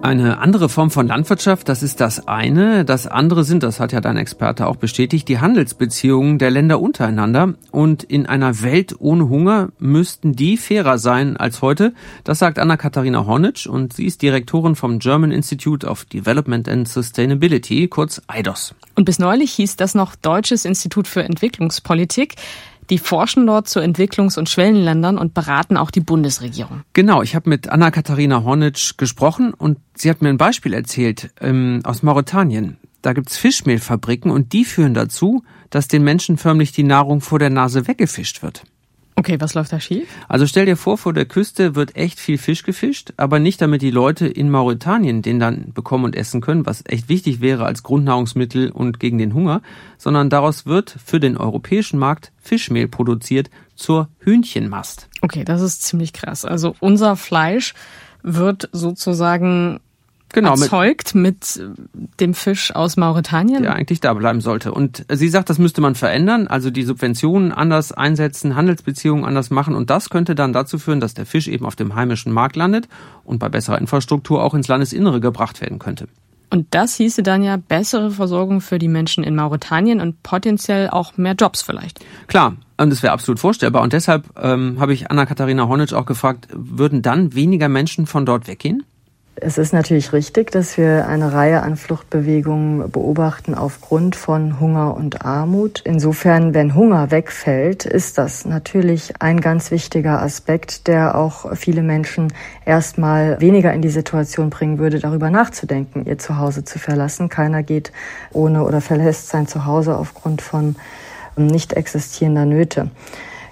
Eine 0.00 0.38
andere 0.38 0.68
Form 0.68 0.92
von 0.92 1.08
Landwirtschaft, 1.08 1.68
das 1.68 1.82
ist 1.82 2.00
das 2.00 2.28
eine. 2.28 2.84
Das 2.84 3.08
andere 3.08 3.42
sind, 3.42 3.64
das 3.64 3.80
hat 3.80 3.92
ja 3.92 4.00
dein 4.00 4.16
Experte 4.16 4.68
auch 4.68 4.76
bestätigt, 4.76 5.28
die 5.28 5.40
Handelsbeziehungen 5.40 6.38
der 6.38 6.52
Länder 6.52 6.80
untereinander. 6.80 7.54
Und 7.72 8.04
in 8.04 8.26
einer 8.26 8.62
Welt 8.62 8.94
ohne 9.00 9.28
Hunger 9.28 9.70
müssten 9.80 10.34
die 10.34 10.56
fairer 10.56 10.98
sein 10.98 11.36
als 11.36 11.62
heute. 11.62 11.94
Das 12.22 12.38
sagt 12.38 12.60
Anna-Katharina 12.60 13.26
Hornitsch 13.26 13.66
und 13.66 13.92
sie 13.92 14.06
ist 14.06 14.22
Direktorin 14.22 14.76
vom 14.76 15.00
German 15.00 15.32
Institute 15.32 15.84
of 15.84 16.04
Development 16.04 16.68
and 16.68 16.88
Sustainability, 16.88 17.88
kurz 17.88 18.22
EIDOS. 18.28 18.76
Und 18.94 19.04
bis 19.04 19.18
neulich 19.18 19.52
hieß 19.52 19.76
das 19.76 19.96
noch 19.96 20.14
Deutsches 20.14 20.64
Institut 20.64 21.08
für 21.08 21.24
Entwicklungspolitik. 21.24 22.36
Die 22.90 22.98
forschen 22.98 23.46
dort 23.46 23.68
zu 23.68 23.80
Entwicklungs- 23.80 24.38
und 24.38 24.48
Schwellenländern 24.48 25.18
und 25.18 25.34
beraten 25.34 25.76
auch 25.76 25.90
die 25.90 26.00
Bundesregierung. 26.00 26.82
Genau, 26.94 27.22
ich 27.22 27.34
habe 27.34 27.50
mit 27.50 27.68
Anna-Katharina 27.68 28.44
Hornitsch 28.44 28.96
gesprochen 28.96 29.52
und 29.52 29.78
sie 29.94 30.08
hat 30.08 30.22
mir 30.22 30.30
ein 30.30 30.38
Beispiel 30.38 30.72
erzählt 30.72 31.30
ähm, 31.40 31.80
aus 31.84 32.02
Mauretanien. 32.02 32.78
Da 33.02 33.12
gibt's 33.12 33.36
Fischmehlfabriken 33.36 34.30
und 34.30 34.52
die 34.52 34.64
führen 34.64 34.94
dazu, 34.94 35.44
dass 35.70 35.86
den 35.86 36.02
Menschen 36.02 36.36
förmlich 36.36 36.72
die 36.72 36.82
Nahrung 36.82 37.20
vor 37.20 37.38
der 37.38 37.50
Nase 37.50 37.86
weggefischt 37.86 38.42
wird. 38.42 38.64
Okay, 39.18 39.40
was 39.40 39.54
läuft 39.54 39.72
da 39.72 39.80
schief? 39.80 40.08
Also 40.28 40.46
stell 40.46 40.66
dir 40.66 40.76
vor, 40.76 40.96
vor 40.96 41.12
der 41.12 41.24
Küste 41.24 41.74
wird 41.74 41.96
echt 41.96 42.20
viel 42.20 42.38
Fisch 42.38 42.62
gefischt, 42.62 43.14
aber 43.16 43.40
nicht 43.40 43.60
damit 43.60 43.82
die 43.82 43.90
Leute 43.90 44.28
in 44.28 44.48
Mauretanien 44.48 45.22
den 45.22 45.40
dann 45.40 45.72
bekommen 45.72 46.04
und 46.04 46.14
essen 46.14 46.40
können, 46.40 46.66
was 46.66 46.84
echt 46.86 47.08
wichtig 47.08 47.40
wäre 47.40 47.64
als 47.64 47.82
Grundnahrungsmittel 47.82 48.70
und 48.70 49.00
gegen 49.00 49.18
den 49.18 49.34
Hunger, 49.34 49.60
sondern 49.96 50.30
daraus 50.30 50.66
wird 50.66 50.94
für 51.04 51.18
den 51.18 51.36
europäischen 51.36 51.98
Markt 51.98 52.30
Fischmehl 52.36 52.86
produziert 52.86 53.50
zur 53.74 54.08
Hühnchenmast. 54.20 55.08
Okay, 55.20 55.42
das 55.42 55.62
ist 55.62 55.82
ziemlich 55.82 56.12
krass. 56.12 56.44
Also 56.44 56.76
unser 56.78 57.16
Fleisch 57.16 57.74
wird 58.22 58.68
sozusagen 58.70 59.80
genau, 60.32 60.50
erzeugt 60.50 61.14
mit, 61.14 61.60
mit, 61.94 62.20
dem 62.20 62.34
Fisch 62.34 62.74
aus 62.74 62.96
Mauretanien? 62.96 63.62
Der 63.62 63.74
eigentlich 63.74 64.00
da 64.00 64.14
bleiben 64.14 64.40
sollte. 64.40 64.72
Und 64.72 65.04
sie 65.10 65.28
sagt, 65.28 65.50
das 65.50 65.58
müsste 65.58 65.80
man 65.80 65.94
verändern, 65.94 66.46
also 66.46 66.70
die 66.70 66.82
Subventionen 66.82 67.52
anders 67.52 67.92
einsetzen, 67.92 68.56
Handelsbeziehungen 68.56 69.24
anders 69.24 69.50
machen 69.50 69.74
und 69.74 69.90
das 69.90 70.10
könnte 70.10 70.34
dann 70.34 70.52
dazu 70.52 70.78
führen, 70.78 71.00
dass 71.00 71.14
der 71.14 71.26
Fisch 71.26 71.48
eben 71.48 71.66
auf 71.66 71.76
dem 71.76 71.94
heimischen 71.94 72.32
Markt 72.32 72.56
landet 72.56 72.88
und 73.24 73.38
bei 73.38 73.48
besserer 73.48 73.78
Infrastruktur 73.78 74.42
auch 74.42 74.54
ins 74.54 74.68
Landesinnere 74.68 75.20
gebracht 75.20 75.60
werden 75.60 75.78
könnte. 75.78 76.08
Und 76.50 76.68
das 76.70 76.94
hieße 76.94 77.22
dann 77.22 77.42
ja 77.42 77.56
bessere 77.56 78.10
Versorgung 78.10 78.60
für 78.60 78.78
die 78.78 78.88
Menschen 78.88 79.22
in 79.22 79.34
Mauretanien 79.34 80.00
und 80.00 80.22
potenziell 80.22 80.88
auch 80.88 81.16
mehr 81.18 81.34
Jobs 81.34 81.60
vielleicht. 81.60 82.00
Klar, 82.26 82.56
und 82.78 82.90
das 82.90 83.02
wäre 83.02 83.12
absolut 83.12 83.38
vorstellbar. 83.38 83.82
Und 83.82 83.92
deshalb 83.92 84.24
ähm, 84.40 84.80
habe 84.80 84.94
ich 84.94 85.10
Anna-Katharina 85.10 85.68
Hornitsch 85.68 85.92
auch 85.92 86.06
gefragt, 86.06 86.48
würden 86.52 87.02
dann 87.02 87.34
weniger 87.34 87.68
Menschen 87.68 88.06
von 88.06 88.24
dort 88.24 88.48
weggehen? 88.48 88.84
Es 89.40 89.56
ist 89.56 89.72
natürlich 89.72 90.12
richtig, 90.12 90.50
dass 90.50 90.76
wir 90.78 91.06
eine 91.06 91.32
Reihe 91.32 91.62
an 91.62 91.76
Fluchtbewegungen 91.76 92.90
beobachten 92.90 93.54
aufgrund 93.54 94.16
von 94.16 94.58
Hunger 94.58 94.96
und 94.96 95.24
Armut. 95.24 95.80
Insofern, 95.84 96.54
wenn 96.54 96.74
Hunger 96.74 97.12
wegfällt, 97.12 97.84
ist 97.84 98.18
das 98.18 98.44
natürlich 98.44 99.20
ein 99.20 99.40
ganz 99.40 99.70
wichtiger 99.70 100.22
Aspekt, 100.22 100.88
der 100.88 101.14
auch 101.14 101.54
viele 101.56 101.82
Menschen 101.82 102.32
erstmal 102.64 103.40
weniger 103.40 103.72
in 103.72 103.82
die 103.82 103.90
Situation 103.90 104.50
bringen 104.50 104.78
würde, 104.78 104.98
darüber 104.98 105.30
nachzudenken, 105.30 106.04
ihr 106.06 106.18
Zuhause 106.18 106.64
zu 106.64 106.80
verlassen. 106.80 107.28
Keiner 107.28 107.62
geht 107.62 107.92
ohne 108.32 108.64
oder 108.64 108.80
verlässt 108.80 109.28
sein 109.28 109.46
Zuhause 109.46 109.96
aufgrund 109.96 110.42
von 110.42 110.74
nicht 111.36 111.74
existierender 111.74 112.44
Nöte. 112.44 112.90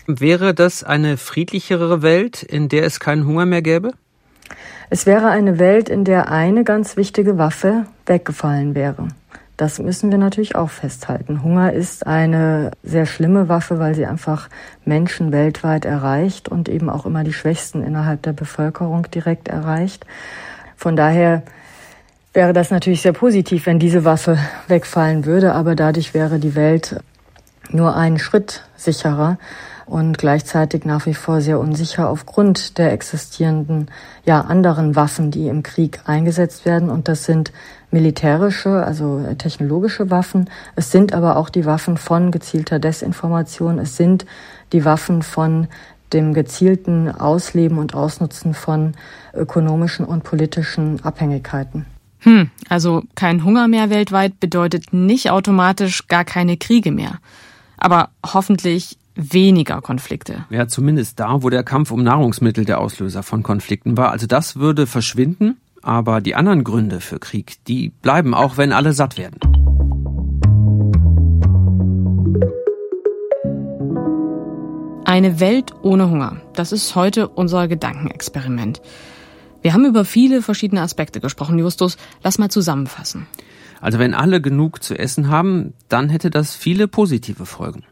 Wäre 0.09 0.53
das 0.53 0.83
eine 0.83 1.17
friedlichere 1.17 2.03
Welt, 2.03 2.43
in 2.43 2.69
der 2.69 2.85
es 2.85 2.99
keinen 2.99 3.25
Hunger 3.25 3.47
mehr 3.47 3.63
gäbe? 3.63 3.93
Es 4.91 5.07
wäre 5.07 5.29
eine 5.29 5.59
Welt, 5.59 5.89
in 5.89 6.05
der 6.05 6.31
eine 6.31 6.65
ganz 6.65 6.97
wichtige 6.97 7.39
Waffe 7.39 7.87
weggefallen 8.07 8.75
wäre. 8.75 9.09
Das 9.57 9.79
müssen 9.79 10.11
wir 10.11 10.19
natürlich 10.19 10.55
auch 10.55 10.69
festhalten. 10.69 11.43
Hunger 11.43 11.73
ist 11.73 12.07
eine 12.07 12.73
sehr 12.83 13.07
schlimme 13.07 13.49
Waffe, 13.49 13.79
weil 13.79 13.95
sie 13.95 14.05
einfach 14.05 14.49
Menschen 14.85 15.33
weltweit 15.33 15.87
erreicht 15.87 16.49
und 16.49 16.69
eben 16.69 16.91
auch 16.91 17.07
immer 17.07 17.25
die 17.25 17.33
Schwächsten 17.33 17.83
innerhalb 17.83 18.23
der 18.23 18.35
Bevölkerung 18.35 19.11
direkt 19.11 19.49
erreicht. 19.49 20.05
Von 20.77 20.95
daher 20.95 21.43
wäre 22.35 22.53
das 22.53 22.71
natürlich 22.71 23.01
sehr 23.01 23.15
positiv, 23.15 23.65
wenn 23.65 23.79
diese 23.79 24.05
Waffe 24.05 24.39
wegfallen 24.69 25.25
würde, 25.25 25.55
aber 25.55 25.75
dadurch 25.75 26.13
wäre 26.13 26.39
die 26.39 26.55
Welt 26.55 27.01
nur 27.71 27.97
einen 27.97 28.19
Schritt 28.19 28.63
sicherer 28.77 29.39
und 29.87 30.19
gleichzeitig 30.19 30.85
nach 30.85 31.07
wie 31.07 31.15
vor 31.15 31.41
sehr 31.41 31.61
unsicher 31.61 32.11
aufgrund 32.11 32.77
der 32.77 32.93
existierenden, 32.93 33.89
ja, 34.25 34.41
anderen 34.41 34.97
Waffen, 34.97 35.31
die 35.31 35.47
im 35.47 35.63
Krieg 35.63 36.01
eingesetzt 36.07 36.65
werden. 36.65 36.91
Und 36.91 37.07
das 37.09 37.25
sind 37.25 37.53
militärische, 37.93 38.85
also 38.85 39.25
technologische 39.39 40.11
Waffen. 40.11 40.51
Es 40.75 40.91
sind 40.91 41.15
aber 41.15 41.37
auch 41.37 41.49
die 41.49 41.65
Waffen 41.65 41.97
von 41.97 42.33
gezielter 42.33 42.81
Desinformation. 42.81 43.79
Es 43.79 43.97
sind 43.97 44.27
die 44.73 44.85
Waffen 44.85 45.23
von 45.23 45.69
dem 46.13 46.35
gezielten 46.35 47.09
Ausleben 47.09 47.79
und 47.79 47.95
Ausnutzen 47.95 48.55
von 48.55 48.95
ökonomischen 49.35 50.05
und 50.05 50.25
politischen 50.25 51.05
Abhängigkeiten. 51.05 51.87
Hm, 52.21 52.51
also 52.69 53.05
kein 53.15 53.45
Hunger 53.45 53.69
mehr 53.69 53.91
weltweit 53.91 54.41
bedeutet 54.41 54.93
nicht 54.93 55.31
automatisch 55.31 56.09
gar 56.09 56.25
keine 56.25 56.57
Kriege 56.57 56.91
mehr. 56.91 57.19
Aber 57.77 58.11
hoffentlich 58.25 58.99
weniger 59.17 59.81
Konflikte. 59.81 60.45
Ja, 60.51 60.69
zumindest 60.69 61.19
da, 61.19 61.43
wo 61.43 61.51
der 61.51 61.65
Kampf 61.65 61.91
um 61.91 62.03
Nahrungsmittel 62.03 62.65
der 62.65 62.81
Auslöser 62.81 63.23
von 63.23 63.43
Konflikten 63.43 63.97
war. 63.97 64.11
Also 64.11 64.27
das 64.27 64.57
würde 64.57 64.87
verschwinden. 64.87 65.57
Aber 65.83 66.21
die 66.21 66.35
anderen 66.35 66.65
Gründe 66.65 67.01
für 67.01 67.21
Krieg, 67.21 67.65
die 67.69 67.91
bleiben 67.91 68.35
auch, 68.35 68.57
wenn 68.57 68.73
alle 68.73 68.93
satt 68.93 69.19
werden. 69.19 69.39
Eine 75.05 75.39
Welt 75.39 75.73
ohne 75.83 76.11
Hunger. 76.11 76.39
Das 76.55 76.73
ist 76.73 76.97
heute 76.97 77.29
unser 77.29 77.69
Gedankenexperiment. 77.69 78.83
Wir 79.63 79.73
haben 79.73 79.85
über 79.85 80.05
viele 80.05 80.43
verschiedene 80.43 80.83
Aspekte 80.83 81.21
gesprochen, 81.21 81.59
Justus. 81.59 81.97
Lass 82.25 82.39
mal 82.39 82.51
zusammenfassen. 82.51 83.29
Also 83.81 84.01
wenn 84.01 84.15
alle 84.15 84.41
genug 84.41 84.83
zu 84.83 84.99
essen 84.99 85.29
haben, 85.29 85.75
dann 85.89 86.09
hätte 86.09 86.31
das 86.31 86.57
viele 86.57 86.89
positive 86.89 87.47
Folgen. 87.47 87.85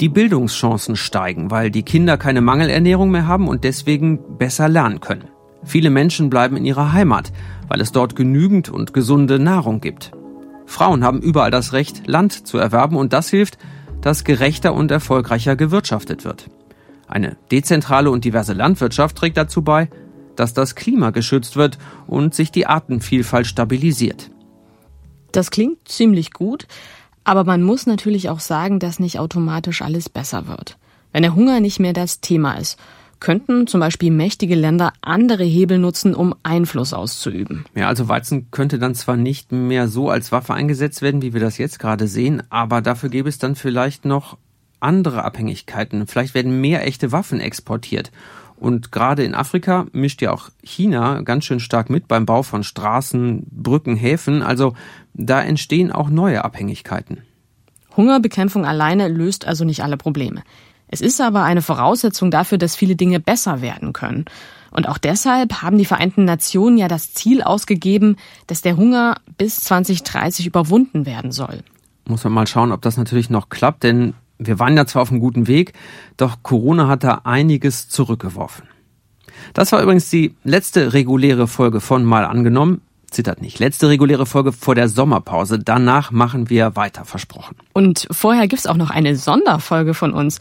Die 0.00 0.08
Bildungschancen 0.08 0.96
steigen, 0.96 1.52
weil 1.52 1.70
die 1.70 1.84
Kinder 1.84 2.16
keine 2.16 2.40
Mangelernährung 2.40 3.10
mehr 3.10 3.28
haben 3.28 3.46
und 3.46 3.62
deswegen 3.62 4.38
besser 4.38 4.68
lernen 4.68 5.00
können. 5.00 5.28
Viele 5.64 5.88
Menschen 5.88 6.30
bleiben 6.30 6.56
in 6.56 6.64
ihrer 6.64 6.92
Heimat, 6.92 7.32
weil 7.68 7.80
es 7.80 7.92
dort 7.92 8.16
genügend 8.16 8.68
und 8.68 8.92
gesunde 8.92 9.38
Nahrung 9.38 9.80
gibt. 9.80 10.10
Frauen 10.66 11.04
haben 11.04 11.20
überall 11.20 11.52
das 11.52 11.72
Recht, 11.72 12.08
Land 12.08 12.46
zu 12.46 12.58
erwerben 12.58 12.96
und 12.96 13.12
das 13.12 13.28
hilft, 13.30 13.56
dass 14.00 14.24
gerechter 14.24 14.74
und 14.74 14.90
erfolgreicher 14.90 15.54
gewirtschaftet 15.54 16.24
wird. 16.24 16.50
Eine 17.06 17.36
dezentrale 17.52 18.10
und 18.10 18.24
diverse 18.24 18.52
Landwirtschaft 18.52 19.16
trägt 19.16 19.36
dazu 19.36 19.62
bei, 19.62 19.88
dass 20.34 20.54
das 20.54 20.74
Klima 20.74 21.10
geschützt 21.10 21.56
wird 21.56 21.78
und 22.08 22.34
sich 22.34 22.50
die 22.50 22.66
Artenvielfalt 22.66 23.46
stabilisiert. 23.46 24.30
Das 25.30 25.50
klingt 25.50 25.88
ziemlich 25.88 26.32
gut, 26.32 26.66
aber 27.24 27.44
man 27.44 27.62
muss 27.62 27.86
natürlich 27.86 28.28
auch 28.28 28.40
sagen, 28.40 28.78
dass 28.78 29.00
nicht 29.00 29.18
automatisch 29.18 29.82
alles 29.82 30.08
besser 30.08 30.46
wird. 30.46 30.76
Wenn 31.12 31.22
der 31.22 31.34
Hunger 31.34 31.60
nicht 31.60 31.80
mehr 31.80 31.92
das 31.92 32.20
Thema 32.20 32.54
ist, 32.54 32.78
könnten 33.20 33.66
zum 33.66 33.80
Beispiel 33.80 34.10
mächtige 34.10 34.54
Länder 34.54 34.92
andere 35.00 35.44
Hebel 35.44 35.78
nutzen, 35.78 36.14
um 36.14 36.34
Einfluss 36.42 36.92
auszuüben. 36.92 37.64
Ja, 37.74 37.88
also 37.88 38.08
Weizen 38.08 38.50
könnte 38.50 38.78
dann 38.78 38.94
zwar 38.94 39.16
nicht 39.16 39.50
mehr 39.50 39.88
so 39.88 40.10
als 40.10 40.30
Waffe 40.30 40.52
eingesetzt 40.52 41.00
werden, 41.00 41.22
wie 41.22 41.32
wir 41.32 41.40
das 41.40 41.56
jetzt 41.56 41.78
gerade 41.78 42.06
sehen, 42.06 42.42
aber 42.50 42.82
dafür 42.82 43.08
gäbe 43.08 43.28
es 43.28 43.38
dann 43.38 43.54
vielleicht 43.56 44.04
noch 44.04 44.36
andere 44.80 45.24
Abhängigkeiten. 45.24 46.06
Vielleicht 46.06 46.34
werden 46.34 46.60
mehr 46.60 46.86
echte 46.86 47.12
Waffen 47.12 47.40
exportiert. 47.40 48.12
Und 48.64 48.92
gerade 48.92 49.24
in 49.24 49.34
Afrika 49.34 49.84
mischt 49.92 50.22
ja 50.22 50.32
auch 50.32 50.48
China 50.62 51.20
ganz 51.20 51.44
schön 51.44 51.60
stark 51.60 51.90
mit 51.90 52.08
beim 52.08 52.24
Bau 52.24 52.42
von 52.42 52.64
Straßen, 52.64 53.44
Brücken, 53.50 53.94
Häfen. 53.94 54.40
Also 54.40 54.72
da 55.12 55.42
entstehen 55.42 55.92
auch 55.92 56.08
neue 56.08 56.46
Abhängigkeiten. 56.46 57.18
Hungerbekämpfung 57.94 58.64
alleine 58.64 59.08
löst 59.08 59.46
also 59.46 59.66
nicht 59.66 59.82
alle 59.82 59.98
Probleme. 59.98 60.42
Es 60.88 61.02
ist 61.02 61.20
aber 61.20 61.42
eine 61.42 61.60
Voraussetzung 61.60 62.30
dafür, 62.30 62.56
dass 62.56 62.74
viele 62.74 62.96
Dinge 62.96 63.20
besser 63.20 63.60
werden 63.60 63.92
können. 63.92 64.24
Und 64.70 64.88
auch 64.88 64.96
deshalb 64.96 65.60
haben 65.60 65.76
die 65.76 65.84
Vereinten 65.84 66.24
Nationen 66.24 66.78
ja 66.78 66.88
das 66.88 67.12
Ziel 67.12 67.42
ausgegeben, 67.42 68.16
dass 68.46 68.62
der 68.62 68.78
Hunger 68.78 69.16
bis 69.36 69.56
2030 69.56 70.46
überwunden 70.46 71.04
werden 71.04 71.32
soll. 71.32 71.58
Muss 72.08 72.24
man 72.24 72.32
mal 72.32 72.46
schauen, 72.46 72.72
ob 72.72 72.80
das 72.80 72.96
natürlich 72.96 73.28
noch 73.28 73.50
klappt, 73.50 73.82
denn 73.82 74.14
wir 74.46 74.58
waren 74.58 74.76
ja 74.76 74.86
zwar 74.86 75.02
auf 75.02 75.10
einem 75.10 75.20
guten 75.20 75.46
Weg, 75.46 75.72
doch 76.16 76.42
Corona 76.42 76.88
hat 76.88 77.04
da 77.04 77.22
einiges 77.24 77.88
zurückgeworfen. 77.88 78.68
Das 79.52 79.72
war 79.72 79.82
übrigens 79.82 80.10
die 80.10 80.34
letzte 80.44 80.92
reguläre 80.92 81.46
Folge 81.46 81.80
von 81.80 82.04
Mal 82.04 82.24
angenommen. 82.24 82.80
Zittert 83.10 83.40
nicht. 83.40 83.60
Letzte 83.60 83.88
reguläre 83.88 84.26
Folge 84.26 84.52
vor 84.52 84.74
der 84.74 84.88
Sommerpause. 84.88 85.58
Danach 85.58 86.10
machen 86.10 86.50
wir 86.50 86.74
weiter, 86.74 87.04
versprochen. 87.04 87.56
Und 87.72 88.08
vorher 88.10 88.48
gibt's 88.48 88.66
auch 88.66 88.76
noch 88.76 88.90
eine 88.90 89.14
Sonderfolge 89.14 89.94
von 89.94 90.12
uns. 90.12 90.38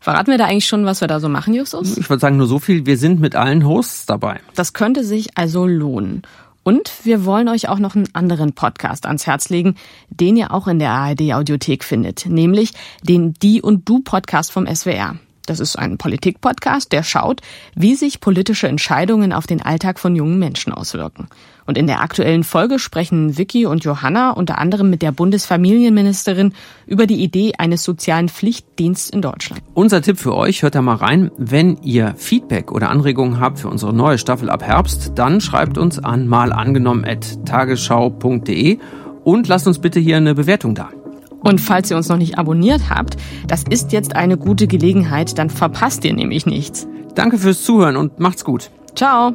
Verraten 0.00 0.30
wir 0.30 0.38
da 0.38 0.46
eigentlich 0.46 0.66
schon, 0.66 0.84
was 0.84 1.00
wir 1.00 1.08
da 1.08 1.20
so 1.20 1.28
machen, 1.28 1.54
Justus? 1.54 1.96
Ich 1.96 2.08
würde 2.08 2.20
sagen 2.20 2.36
nur 2.36 2.46
so 2.46 2.58
viel. 2.58 2.86
Wir 2.86 2.96
sind 2.96 3.20
mit 3.20 3.36
allen 3.36 3.66
Hosts 3.66 4.06
dabei. 4.06 4.40
Das 4.54 4.72
könnte 4.72 5.04
sich 5.04 5.36
also 5.36 5.66
lohnen. 5.66 6.22
Und 6.66 7.04
wir 7.04 7.24
wollen 7.24 7.48
euch 7.48 7.68
auch 7.68 7.78
noch 7.78 7.94
einen 7.94 8.12
anderen 8.12 8.52
Podcast 8.52 9.06
ans 9.06 9.24
Herz 9.24 9.50
legen, 9.50 9.76
den 10.10 10.36
ihr 10.36 10.52
auch 10.52 10.66
in 10.66 10.80
der 10.80 10.90
ARD 10.90 11.32
Audiothek 11.32 11.84
findet, 11.84 12.26
nämlich 12.26 12.72
den 13.04 13.34
Die 13.34 13.62
und 13.62 13.88
Du 13.88 14.00
Podcast 14.00 14.50
vom 14.50 14.66
SWR. 14.66 15.14
Das 15.46 15.60
ist 15.60 15.76
ein 15.76 15.96
Politik-Podcast, 15.96 16.92
der 16.92 17.02
schaut, 17.02 17.40
wie 17.74 17.94
sich 17.94 18.20
politische 18.20 18.68
Entscheidungen 18.68 19.32
auf 19.32 19.46
den 19.46 19.62
Alltag 19.62 19.98
von 19.98 20.14
jungen 20.14 20.38
Menschen 20.38 20.72
auswirken. 20.72 21.28
Und 21.66 21.78
in 21.78 21.86
der 21.86 22.00
aktuellen 22.00 22.42
Folge 22.44 22.78
sprechen 22.78 23.38
Vicky 23.38 23.64
und 23.66 23.84
Johanna 23.84 24.30
unter 24.30 24.58
anderem 24.58 24.90
mit 24.90 25.02
der 25.02 25.12
Bundesfamilienministerin 25.12 26.52
über 26.86 27.06
die 27.06 27.22
Idee 27.22 27.52
eines 27.58 27.82
sozialen 27.82 28.28
Pflichtdienstes 28.28 29.10
in 29.10 29.22
Deutschland. 29.22 29.62
Unser 29.74 30.02
Tipp 30.02 30.18
für 30.18 30.36
euch, 30.36 30.62
hört 30.62 30.76
da 30.76 30.82
mal 30.82 30.96
rein. 30.96 31.30
Wenn 31.36 31.78
ihr 31.82 32.14
Feedback 32.16 32.70
oder 32.70 32.90
Anregungen 32.90 33.40
habt 33.40 33.58
für 33.58 33.68
unsere 33.68 33.92
neue 33.92 34.18
Staffel 34.18 34.48
ab 34.48 34.62
Herbst, 34.62 35.12
dann 35.16 35.40
schreibt 35.40 35.78
uns 35.78 35.98
an 35.98 36.28
malangenommen.tagesschau.de 36.28 38.78
und 39.24 39.48
lasst 39.48 39.66
uns 39.66 39.80
bitte 39.80 39.98
hier 39.98 40.18
eine 40.18 40.36
Bewertung 40.36 40.76
da. 40.76 40.90
Und 41.40 41.60
falls 41.60 41.90
ihr 41.90 41.96
uns 41.96 42.08
noch 42.08 42.16
nicht 42.16 42.38
abonniert 42.38 42.90
habt, 42.90 43.16
das 43.46 43.64
ist 43.68 43.92
jetzt 43.92 44.16
eine 44.16 44.36
gute 44.36 44.66
Gelegenheit, 44.66 45.38
dann 45.38 45.50
verpasst 45.50 46.04
ihr 46.04 46.14
nämlich 46.14 46.46
nichts. 46.46 46.86
Danke 47.14 47.38
fürs 47.38 47.62
Zuhören 47.62 47.96
und 47.96 48.18
macht's 48.18 48.44
gut. 48.44 48.70
Ciao. 48.94 49.34